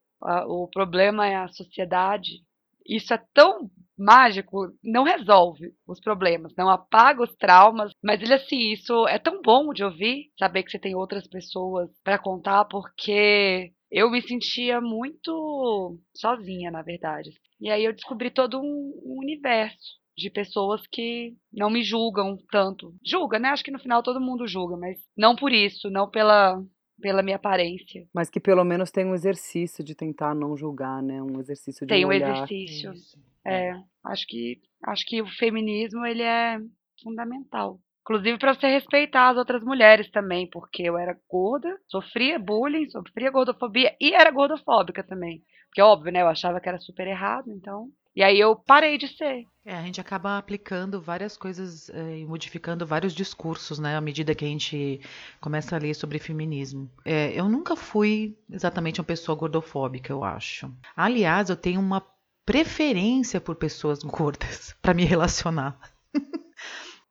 [0.47, 2.43] o problema é a sociedade,
[2.87, 3.69] isso é tão
[4.01, 9.41] mágico, não resolve os problemas, não apaga os traumas, mas ele assim, isso é tão
[9.41, 14.81] bom de ouvir, saber que você tem outras pessoas pra contar, porque eu me sentia
[14.81, 17.29] muito sozinha, na verdade.
[17.59, 22.93] E aí eu descobri todo um, um universo de pessoas que não me julgam tanto.
[23.05, 23.49] Julga, né?
[23.49, 26.61] Acho que no final todo mundo julga, mas não por isso, não pela
[27.01, 28.07] pela minha aparência.
[28.13, 31.21] Mas que pelo menos tem um exercício de tentar não julgar, né?
[31.21, 32.43] Um exercício de Tem um olhar.
[32.43, 32.93] exercício.
[32.93, 33.30] Isso.
[33.45, 33.73] É,
[34.05, 36.57] acho que acho que o feminismo ele é
[37.03, 37.79] fundamental.
[38.01, 43.29] Inclusive para você respeitar as outras mulheres também, porque eu era gorda, sofria bullying, sofria
[43.29, 45.43] gordofobia e era gordofóbica também.
[45.67, 47.89] Porque óbvio, né, eu achava que era super errado, então.
[48.13, 49.45] E aí eu parei de ser.
[49.63, 54.35] É, a gente acaba aplicando várias coisas eh, e modificando vários discursos, né, à medida
[54.35, 54.99] que a gente
[55.39, 56.91] começa a ler sobre feminismo.
[57.05, 60.69] É, eu nunca fui exatamente uma pessoa gordofóbica, eu acho.
[60.95, 62.05] Aliás, eu tenho uma
[62.51, 65.77] preferência por pessoas gordas para me relacionar.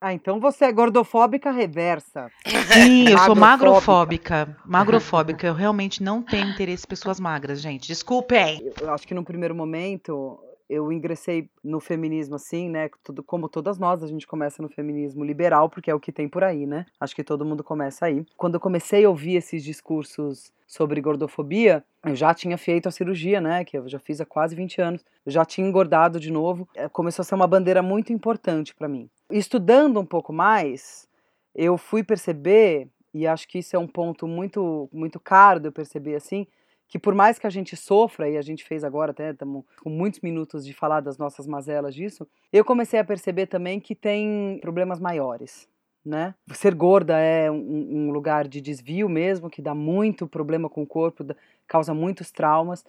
[0.03, 2.31] Ah, então você é gordofóbica reversa.
[2.73, 4.57] Sim, eu sou Magrofóbica.
[4.65, 5.47] magrofóbica.
[5.47, 7.87] Eu realmente não tenho interesse em pessoas magras, gente.
[7.87, 8.73] Desculpem.
[8.81, 10.41] Eu acho que no primeiro momento
[10.71, 12.89] eu ingressei no feminismo assim, né?
[13.03, 16.29] Tudo, como todas nós, a gente começa no feminismo liberal, porque é o que tem
[16.29, 16.87] por aí, né?
[17.01, 18.25] Acho que todo mundo começa aí.
[18.37, 23.41] Quando eu comecei a ouvir esses discursos sobre gordofobia, eu já tinha feito a cirurgia,
[23.41, 23.65] né?
[23.65, 25.05] Que eu já fiz há quase 20 anos.
[25.27, 26.69] Eu já tinha engordado de novo.
[26.77, 29.11] Eh, Começou a ser uma bandeira muito importante para mim.
[29.29, 31.09] Estudando um pouco mais,
[31.53, 35.73] eu fui perceber, e acho que isso é um ponto muito, muito caro de eu
[35.73, 36.47] perceber assim,
[36.91, 39.89] que por mais que a gente sofra, e a gente fez agora até, estamos com
[39.89, 44.59] muitos minutos de falar das nossas mazelas disso, eu comecei a perceber também que tem
[44.61, 45.69] problemas maiores.
[46.05, 46.35] Né?
[46.53, 50.87] Ser gorda é um, um lugar de desvio mesmo, que dá muito problema com o
[50.87, 51.25] corpo,
[51.65, 52.85] causa muitos traumas.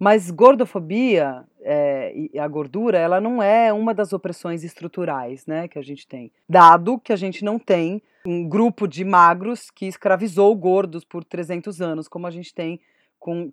[0.00, 5.78] Mas gordofobia é, e a gordura, ela não é uma das opressões estruturais né, que
[5.78, 6.32] a gente tem.
[6.48, 11.80] Dado que a gente não tem um grupo de magros que escravizou gordos por 300
[11.80, 12.80] anos, como a gente tem
[13.24, 13.50] com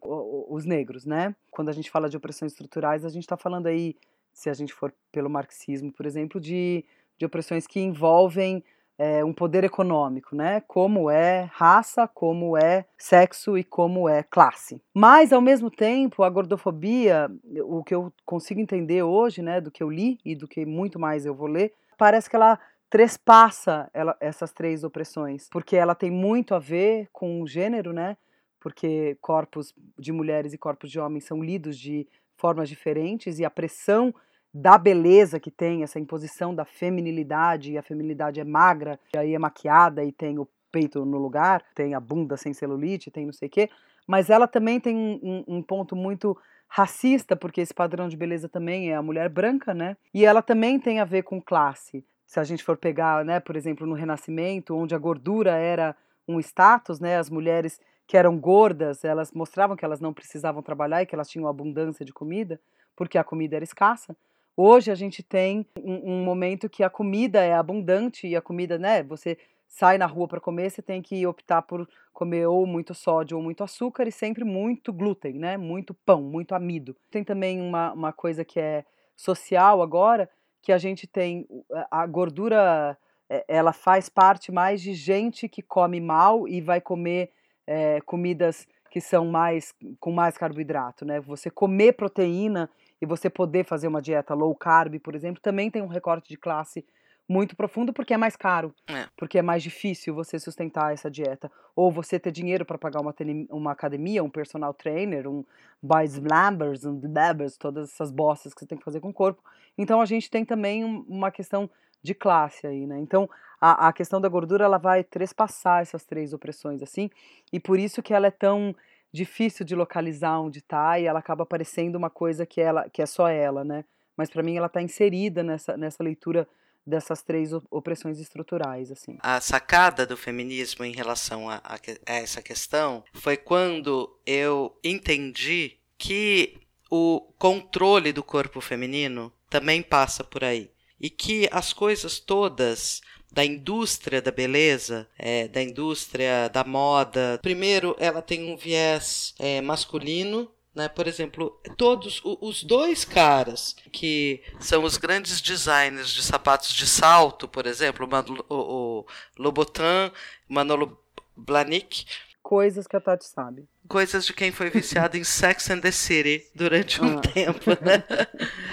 [0.50, 1.34] os negros, né?
[1.50, 3.96] Quando a gente fala de opressões estruturais, a gente está falando aí,
[4.34, 6.84] se a gente for pelo marxismo, por exemplo, de,
[7.18, 8.62] de opressões que envolvem
[8.98, 10.62] é, um poder econômico, né?
[10.68, 14.82] Como é raça, como é sexo e como é classe.
[14.94, 17.32] Mas, ao mesmo tempo, a gordofobia,
[17.64, 21.00] o que eu consigo entender hoje, né, do que eu li e do que muito
[21.00, 22.60] mais eu vou ler, parece que ela
[22.90, 28.18] trespassa ela, essas três opressões, porque ela tem muito a ver com o gênero, né?
[28.62, 32.08] Porque corpos de mulheres e corpos de homens são lidos de
[32.38, 34.14] formas diferentes e a pressão
[34.54, 39.34] da beleza que tem, essa imposição da feminilidade, e a feminilidade é magra, e aí
[39.34, 43.34] é maquiada e tem o peito no lugar, tem a bunda sem celulite, tem não
[43.34, 43.70] sei o quê,
[44.08, 46.38] mas ela também tem um, um, ponto muito
[46.68, 49.96] racista, porque esse padrão de beleza também é a mulher branca, né?
[50.14, 52.04] E ela também tem a ver com classe.
[52.26, 55.96] Se a gente for pegar, né, por exemplo, no Renascimento, onde a gordura era
[56.28, 57.80] um status, né, as mulheres
[58.12, 62.04] que eram gordas, elas mostravam que elas não precisavam trabalhar e que elas tinham abundância
[62.06, 62.60] de comida,
[62.94, 64.18] porque a comida era escassa.
[64.58, 68.78] Hoje a gente tem um, um momento que a comida é abundante e a comida,
[68.78, 69.02] né?
[69.04, 73.38] Você sai na rua para comer, você tem que optar por comer ou muito sódio
[73.38, 75.56] ou muito açúcar e sempre muito glúten, né?
[75.56, 76.94] Muito pão, muito amido.
[77.10, 78.84] Tem também uma, uma coisa que é
[79.16, 80.30] social agora,
[80.62, 81.48] que a gente tem
[81.90, 82.98] a gordura,
[83.30, 87.32] é, ela faz parte mais de gente que come mal e vai comer
[87.72, 91.20] é, comidas que são mais com mais carboidrato, né?
[91.22, 92.70] Você comer proteína
[93.02, 96.38] e você poder fazer uma dieta low carb, por exemplo, também tem um recorte de
[96.38, 96.86] classe
[97.30, 99.08] muito profundo porque é mais caro, É.
[99.16, 101.50] porque é mais difícil você sustentar essa dieta.
[101.74, 103.16] Ou você ter dinheiro para pagar uma,
[103.50, 105.46] uma academia, um personal trainer, um
[105.82, 109.42] boys blabbers, um blabbers, todas essas bostas que você tem que fazer com o corpo.
[109.78, 111.70] Então a gente tem também um- uma questão
[112.04, 113.00] de classe aí, né?
[113.00, 113.30] Então
[113.60, 117.10] a, a questão da gordura ela vai trespassar essas três opressões assim,
[117.54, 118.76] e por isso que ela é tão
[119.14, 123.06] difícil de localizar onde tá e ela acaba parecendo uma coisa que ela que é
[123.06, 123.86] só ela, né?
[124.18, 126.48] Mas para mim ela está inserida nessa nessa leitura
[126.86, 129.18] dessas três opressões estruturais assim.
[129.22, 131.76] A sacada do feminismo em relação a, a
[132.08, 136.58] a essa questão foi quando eu entendi que
[136.90, 140.70] o controle do corpo feminino também passa por aí.
[141.02, 147.96] E que as coisas todas da indústria da beleza, é, da indústria da moda, primeiro
[147.98, 150.88] ela tem um viés é, masculino, né?
[150.90, 157.48] Por exemplo, todos os dois caras que são os grandes designers de sapatos de salto,
[157.48, 158.08] por exemplo,
[158.50, 159.06] o,
[159.38, 160.12] Lobotan,
[160.48, 160.98] Manolo
[161.36, 162.06] Blahnik,
[162.42, 163.66] Coisas que a Tati sabe.
[163.88, 167.22] coisas de quem foi viciado em Sex and the City durante um Ah.
[167.22, 168.04] tempo, né?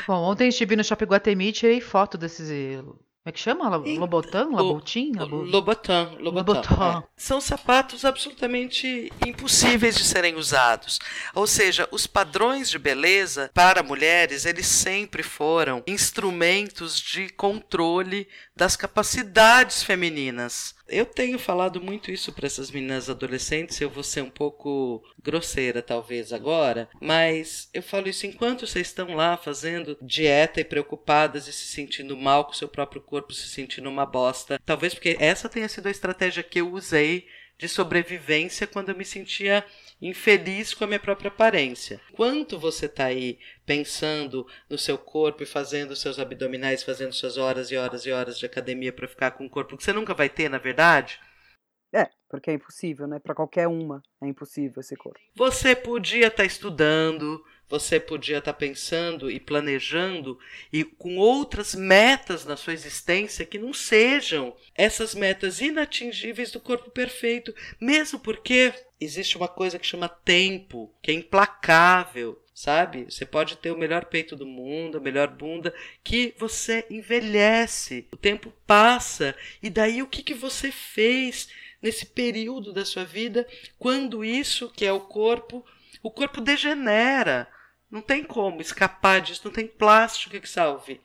[0.07, 2.49] Bom, ontem estive no Shopping Guatemi e tirei foto desses.
[2.81, 3.69] Como é que chama?
[3.77, 4.47] Lobotan?
[4.49, 5.19] Lobotan,
[5.51, 6.17] Lobotan.
[6.19, 7.05] Lobotan.
[7.05, 7.09] é.
[7.15, 10.99] São sapatos absolutamente impossíveis de serem usados.
[11.35, 18.77] Ou seja, os padrões de beleza para mulheres, eles sempre foram instrumentos de controle das
[18.77, 20.75] capacidades femininas.
[20.89, 25.83] Eu tenho falado muito isso para essas meninas adolescentes, eu vou ser um pouco grosseira
[25.83, 31.53] talvez agora, mas eu falo isso enquanto vocês estão lá fazendo dieta e preocupadas e
[31.53, 34.59] se sentindo mal com seu próprio corpo, se sentindo uma bosta.
[34.65, 37.27] Talvez porque essa tenha sido a estratégia que eu usei
[37.59, 39.65] de sobrevivência quando eu me sentia
[40.01, 42.01] infeliz com a minha própria aparência.
[42.11, 47.71] Enquanto você está aí pensando no seu corpo e fazendo seus abdominais, fazendo suas horas
[47.71, 50.29] e horas e horas de academia para ficar com um corpo que você nunca vai
[50.29, 51.19] ter, na verdade,
[51.93, 53.19] É, porque é impossível, né?
[53.19, 55.19] Para qualquer uma é impossível esse corpo.
[55.35, 60.39] Você podia estar estudando, você podia estar pensando e planejando
[60.73, 66.91] e com outras metas na sua existência que não sejam essas metas inatingíveis do corpo
[66.91, 72.43] perfeito, mesmo porque existe uma coisa que chama tempo, que é implacável.
[72.55, 73.05] Sabe?
[73.05, 78.17] Você pode ter o melhor peito do mundo, a melhor bunda, que você envelhece, o
[78.17, 81.49] tempo passa, e daí o que, que você fez
[81.81, 83.47] nesse período da sua vida
[83.79, 85.65] quando isso, que é o corpo,
[86.03, 87.49] o corpo degenera.
[87.91, 91.01] Não tem como escapar disso, não tem plástico que salve.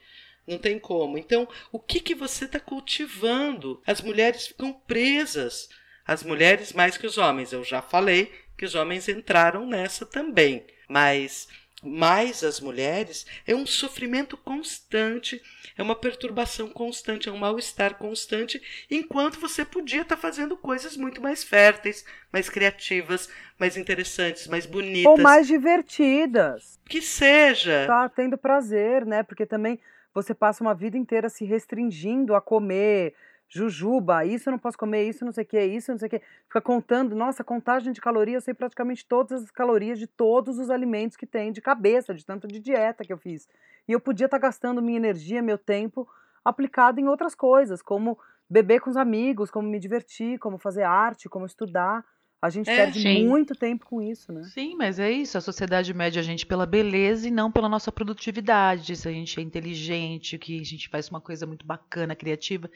[0.46, 1.18] Não tem como.
[1.18, 3.82] Então, o que, que você está cultivando?
[3.86, 5.70] As mulheres ficam presas.
[6.06, 7.54] As mulheres mais que os homens.
[7.54, 10.66] Eu já falei que os homens entraram nessa também.
[10.90, 11.48] Mas
[11.84, 15.42] mais as mulheres é um sofrimento constante,
[15.78, 21.22] é uma perturbação constante, é um mal-estar constante, enquanto você podia estar fazendo coisas muito
[21.22, 23.30] mais férteis, mais criativas,
[23.60, 25.12] mais interessantes, mais bonitas.
[25.12, 26.80] Ou mais divertidas.
[26.86, 27.86] Que seja.
[27.88, 29.24] Tá tendo prazer, né?
[29.24, 29.80] Porque também
[30.14, 33.14] você passa uma vida inteira se restringindo a comer
[33.54, 36.10] jujuba, isso eu não posso comer, isso não sei o que, isso não sei o
[36.10, 36.22] que.
[36.48, 40.70] Fica contando, nossa, contagem de calorias, eu sei praticamente todas as calorias de todos os
[40.70, 43.48] alimentos que tem de cabeça, de tanto de dieta que eu fiz.
[43.88, 46.08] E eu podia estar gastando minha energia, meu tempo,
[46.44, 48.18] aplicado em outras coisas, como
[48.50, 52.04] beber com os amigos, como me divertir, como fazer arte, como estudar.
[52.42, 53.26] A gente É, perde sim.
[53.26, 54.44] muito tempo com isso, né?
[54.44, 55.38] Sim, mas é isso.
[55.38, 58.98] A sociedade mede a gente pela beleza e não pela nossa produtividade.
[58.98, 62.70] Se a gente é inteligente, que a gente faz uma coisa muito bacana, criativa.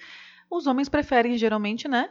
[0.49, 2.09] Os homens preferem, geralmente, né?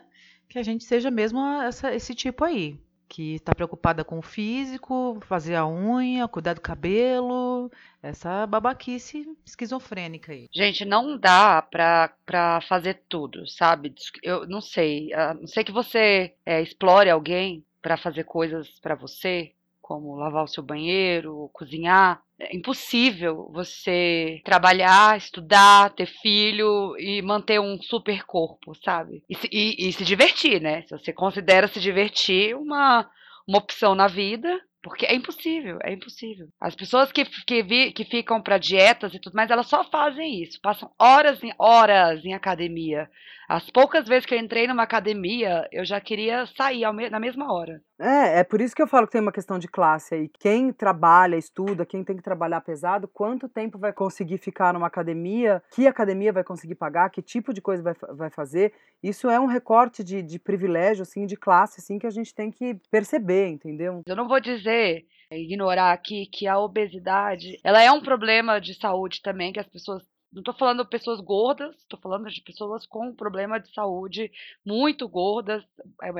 [0.49, 2.79] Que a gente seja mesmo essa- esse tipo aí.
[3.09, 7.71] Que tá preocupada com o físico, fazer a unha, cuidar do cabelo.
[8.03, 10.49] Essa babaquice esquizofrênica aí.
[10.53, 13.95] Gente, não dá pra, pra fazer tudo, sabe?
[14.23, 15.13] Eu não sei.
[15.15, 19.53] A não sei que você é, explore alguém pra fazer coisas pra você,
[19.87, 22.21] como lavar o seu banheiro, cozinhar.
[22.41, 29.23] É impossível você trabalhar, estudar, ter filho e manter um super corpo, sabe?
[29.31, 30.83] E se, e- e se divertir, né?
[30.83, 33.09] Se você considera se divertir uma,
[33.47, 36.49] uma opção na vida, porque é impossível, é impossível.
[36.61, 40.43] As pessoas que, que, vi- que ficam para dietas e tudo mais, elas só fazem
[40.43, 43.09] isso, passam horas em horas em academia.
[43.49, 47.53] As poucas vezes que eu entrei numa academia, eu já queria sair me- na mesma
[47.53, 47.81] hora.
[47.99, 50.29] É, é por isso que eu falo que tem uma questão de classe aí.
[50.39, 55.63] Quem trabalha, estuda, quem tem que trabalhar pesado, quanto tempo vai conseguir ficar numa academia,
[55.75, 58.73] que academia vai conseguir pagar, que tipo de coisa vai, vai fazer.
[59.03, 62.51] Isso é um recorte de, de privilégio, assim, de classe, assim, que a gente tem
[62.51, 64.03] que perceber, entendeu?
[64.07, 68.75] Eu não vou dizer, é, ignorar aqui, que a obesidade, ela é um problema de
[68.75, 70.03] saúde também, que as pessoas.
[70.33, 74.31] Não estou falando de pessoas gordas, estou falando de pessoas com problema de saúde
[74.65, 75.65] muito gordas,
[76.03, 76.11] é,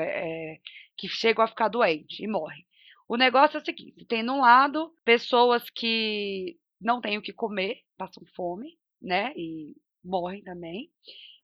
[0.55, 0.61] é,
[0.97, 2.65] que chegam a ficar doentes e morrem.
[3.09, 7.83] O negócio é o seguinte: tem, num lado, pessoas que não têm o que comer,
[7.97, 9.33] passam fome, né?
[9.37, 10.91] E morrem também.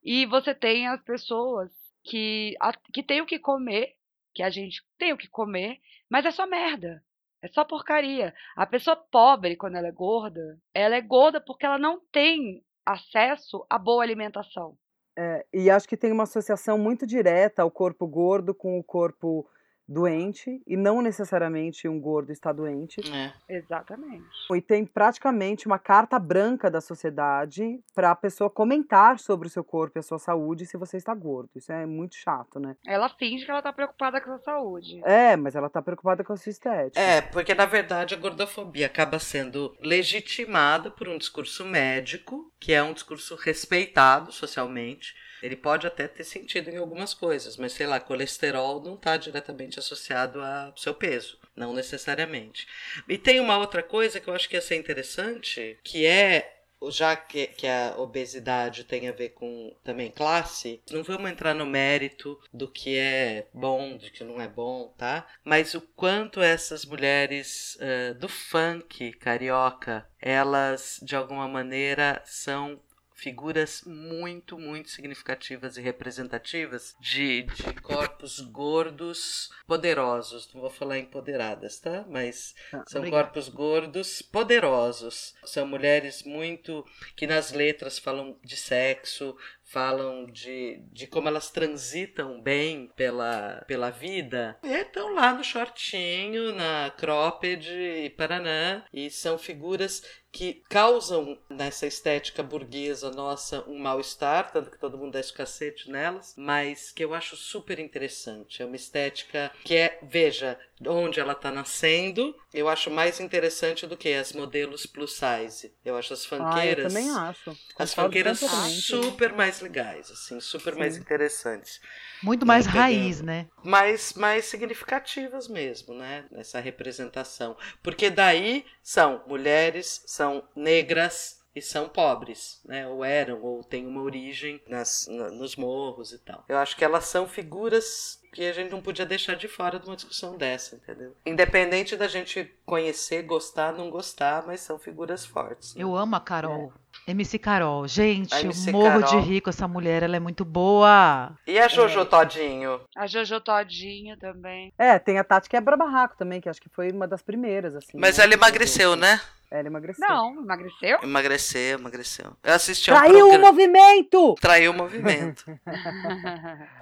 [0.03, 1.71] E você tem as pessoas
[2.05, 2.57] que,
[2.93, 3.95] que têm o que comer,
[4.35, 7.03] que a gente tem o que comer, mas é só merda.
[7.43, 8.33] É só porcaria.
[8.57, 13.67] A pessoa pobre, quando ela é gorda, ela é gorda porque ela não tem acesso
[13.69, 14.77] a boa alimentação.
[15.19, 19.47] É, e acho que tem uma associação muito direta ao corpo gordo com o corpo
[19.89, 23.01] doente, e não necessariamente um gordo está doente.
[23.13, 23.33] É.
[23.49, 24.25] Exatamente.
[24.55, 29.65] E tem praticamente uma carta branca da sociedade para a pessoa comentar sobre o seu
[29.65, 31.51] corpo e a sua saúde se você está gordo.
[31.57, 32.77] Isso é muito chato, né?
[32.87, 35.01] Ela finge que ela tá preocupada com a saúde.
[35.05, 37.01] É, mas ela tá preocupada com a sua estética.
[37.01, 42.83] É, porque na verdade a gordofobia acaba sendo legitimada por um discurso médico, que é
[42.83, 45.15] um discurso respeitado socialmente.
[45.43, 49.79] Ele pode até ter sentido em algumas coisas, mas sei lá, colesterol não está diretamente
[49.79, 52.67] associado ao seu peso, não necessariamente.
[53.09, 57.15] E tem uma outra coisa que eu acho que ia ser interessante, que é já
[57.15, 62.41] que, que a obesidade tem a ver com também classe, não vamos entrar no mérito
[62.53, 65.27] do que é bom, do que não é bom, tá?
[65.45, 72.81] Mas o quanto essas mulheres eh, do funk carioca, elas de alguma maneira são
[73.23, 80.53] figuras muito, muito significativas e representativas de, de corpos gordos poderosos.
[80.53, 82.05] Não vou falar empoderadas, tá?
[82.09, 83.25] Mas Ah, são obrigada.
[83.25, 85.35] corpos gordos poderosos.
[85.45, 89.37] São mulheres muito que nas letras falam de sexo,
[89.73, 94.59] falam de, de como elas transitam bem pela, pela vida.
[94.63, 98.85] Estão lá no shortinho, na cropped e paranã.
[98.93, 105.13] E são figuras que causam nessa estética burguesa nossa um mal-estar, tanto que todo mundo
[105.13, 108.63] dá esse cacete nelas, mas que eu acho super interessante.
[108.63, 113.97] É uma estética que é, veja, onde ela está nascendo, eu acho mais interessante do
[113.97, 115.73] que as modelos plus size.
[115.85, 117.59] Eu acho as Ah, eu também acho.
[117.79, 118.93] As completamente.
[118.95, 121.01] super mais legais, assim, super mais Sim.
[121.01, 121.81] interessantes.
[122.23, 123.15] Muito mais pegando.
[123.15, 123.49] raiz, né?
[123.65, 126.27] Mais, mais significativas mesmo, né?
[126.31, 127.57] Nessa representação.
[127.83, 132.89] Porque daí são mulheres, são negras e são pobres, né?
[132.89, 136.45] Ou eram, ou têm uma origem nas, na- nos morros e tal.
[136.49, 139.87] Eu acho que elas são figuras que a gente não podia deixar de fora de
[139.87, 141.15] uma discussão dessa, entendeu?
[141.27, 145.75] Independente da gente conhecer, gostar, não gostar, mas são figuras fortes.
[145.75, 145.83] né?
[145.83, 146.73] Eu amo a Carol.
[147.07, 147.87] MC Carol.
[147.87, 149.21] Gente, A eu MC morro de Carol.
[149.23, 150.03] rir com essa mulher.
[150.03, 151.33] Ela é muito boa.
[151.47, 152.81] E a Jojo Todinho?
[152.97, 154.73] A Jojo Todinha também.
[154.79, 157.99] É, tem a Tati quebra barraco também, que acho que foi uma das primeiras, assim.
[157.99, 158.25] Mas né?
[158.25, 159.21] ela emagreceu, né?
[159.51, 160.09] Ela emagreceu.
[160.09, 160.99] Não, emagreceu?
[161.03, 162.33] Emagreceu, emagreceu.
[162.43, 163.47] Eu assisti a um Traiu o programa.
[163.53, 164.35] movimento!
[164.41, 165.45] Traiu o movimento.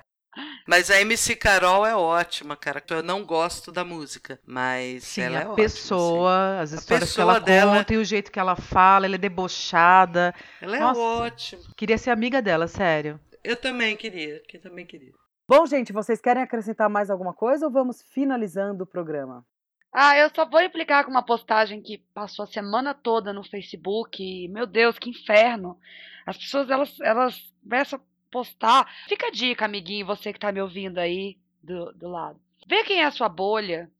[0.66, 2.82] Mas a MC Carol é ótima, cara.
[2.91, 5.57] Eu não gosto da música, mas Sim, ela é a ótima.
[5.57, 9.14] pessoa, as histórias que pessoa ela dela- conta e o jeito que ela fala, ela
[9.14, 10.34] é debochada.
[10.36, 10.45] assim.
[10.62, 11.01] Ela é Nossa.
[11.01, 11.62] ótima.
[11.76, 13.18] Queria ser amiga dela, sério.
[13.43, 15.12] Eu também queria, que também queria.
[15.49, 19.45] Bom, gente, vocês querem acrescentar mais alguma coisa ou vamos finalizando o programa?
[19.93, 24.22] Ah, eu só vou implicar com uma postagem que passou a semana toda no Facebook.
[24.22, 25.76] e, meu Deus, que inferno.
[26.24, 28.91] As pessoas, elas, elas começam a postar.
[29.09, 32.41] Fica a dica, amiguinho, você que tá me ouvindo aí do, do lado.
[32.66, 33.91] Vê quem é a sua bolha.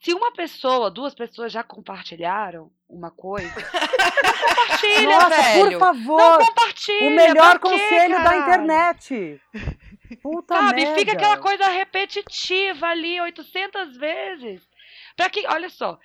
[0.00, 5.70] Se uma pessoa, duas pessoas já compartilharam uma coisa, não compartilha, Nossa, velho.
[5.70, 6.18] por favor!
[6.18, 7.08] Não compartilha.
[7.08, 9.40] o melhor quê, conselho da internet.
[10.22, 14.60] Puta Sabe, fica aquela coisa repetitiva ali 800 vezes.
[15.16, 15.98] Pra que, olha só,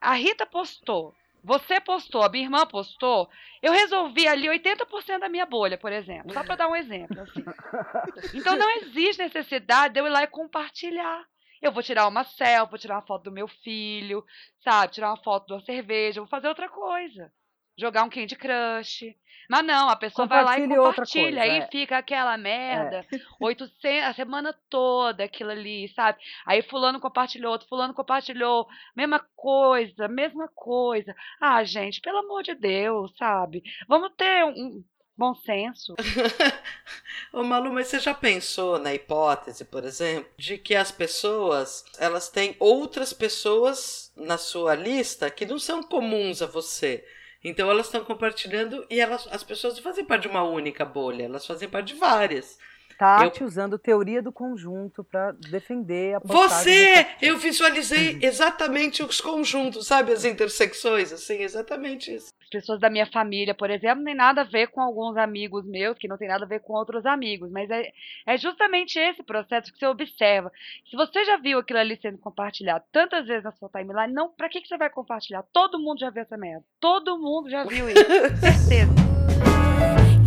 [0.00, 3.28] a Rita postou, você postou, a minha irmã postou,
[3.62, 7.20] eu resolvi ali 80% da minha bolha, por exemplo, só pra dar um exemplo.
[7.20, 7.44] assim.
[8.34, 11.24] Então não existe necessidade de eu ir lá e compartilhar.
[11.62, 14.24] Eu vou tirar uma selfie, vou tirar uma foto do meu filho,
[14.62, 14.92] sabe?
[14.92, 17.32] Tirar uma foto de uma cerveja, vou fazer outra coisa.
[17.76, 19.14] Jogar um Candy Crush.
[19.48, 21.24] Mas não, a pessoa vai lá e compartilha.
[21.24, 21.66] coisa, aí é.
[21.68, 23.06] fica aquela merda.
[23.40, 26.18] 800, a semana toda aquilo ali, sabe?
[26.44, 31.14] Aí fulano compartilhou, outro fulano compartilhou, mesma coisa, mesma coisa.
[31.40, 33.62] Ah, gente, pelo amor de Deus, sabe?
[33.86, 34.84] Vamos ter um, um
[35.16, 35.94] bom senso.
[37.32, 42.28] Ô Malu, mas você já pensou na hipótese, por exemplo, de que as pessoas, elas
[42.28, 47.04] têm outras pessoas na sua lista que não são comuns a você.
[47.48, 51.22] Então elas estão compartilhando e elas, as pessoas não fazem parte de uma única bolha,
[51.22, 52.58] elas fazem parte de várias.
[52.98, 57.06] Tati usando teoria do conjunto pra defender a Você!
[57.20, 60.12] Eu visualizei exatamente os conjuntos, sabe?
[60.12, 62.32] As intersecções, assim, exatamente isso.
[62.42, 65.66] As pessoas da minha família, por exemplo, não tem nada a ver com alguns amigos
[65.66, 67.50] meus, que não tem nada a ver com outros amigos.
[67.50, 67.92] Mas é,
[68.26, 70.50] é justamente esse processo que você observa.
[70.88, 74.48] Se você já viu aquilo ali sendo compartilhado tantas vezes na sua timeline, não, pra
[74.48, 75.44] que, que você vai compartilhar?
[75.52, 76.64] Todo mundo já viu essa merda.
[76.80, 78.04] Todo mundo já viu isso.
[78.40, 78.94] Certeza.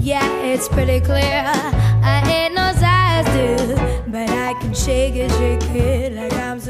[0.02, 1.44] Yeah, it's pretty clear.
[2.02, 3.76] I ain't no size two,
[4.10, 6.66] but I can shake it, shake it like I'm E com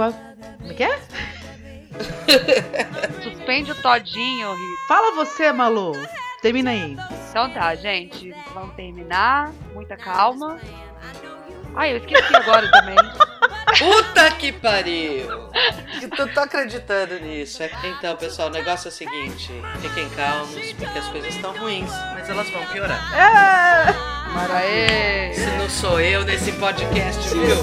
[0.59, 0.97] Como é que é?
[3.23, 4.77] Suspende o todinho, Rita.
[4.88, 5.93] Fala você, Malu.
[6.41, 6.97] Termina aí.
[7.29, 8.33] Então tá, gente.
[8.53, 9.51] Vamos terminar.
[9.73, 10.59] Muita calma.
[11.75, 12.95] Ai, eu esqueci agora também.
[13.77, 15.27] Puta que pariu!
[16.01, 17.61] Eu tô, tô acreditando nisso.
[17.61, 21.91] É- Então, pessoal, o negócio é o seguinte: fiquem calmos, porque as coisas estão ruins,
[22.13, 22.99] mas elas vão piorar.
[24.33, 24.57] Maravilha.
[24.57, 25.33] Aê!
[25.33, 27.55] Se não sou eu nesse podcast, viu?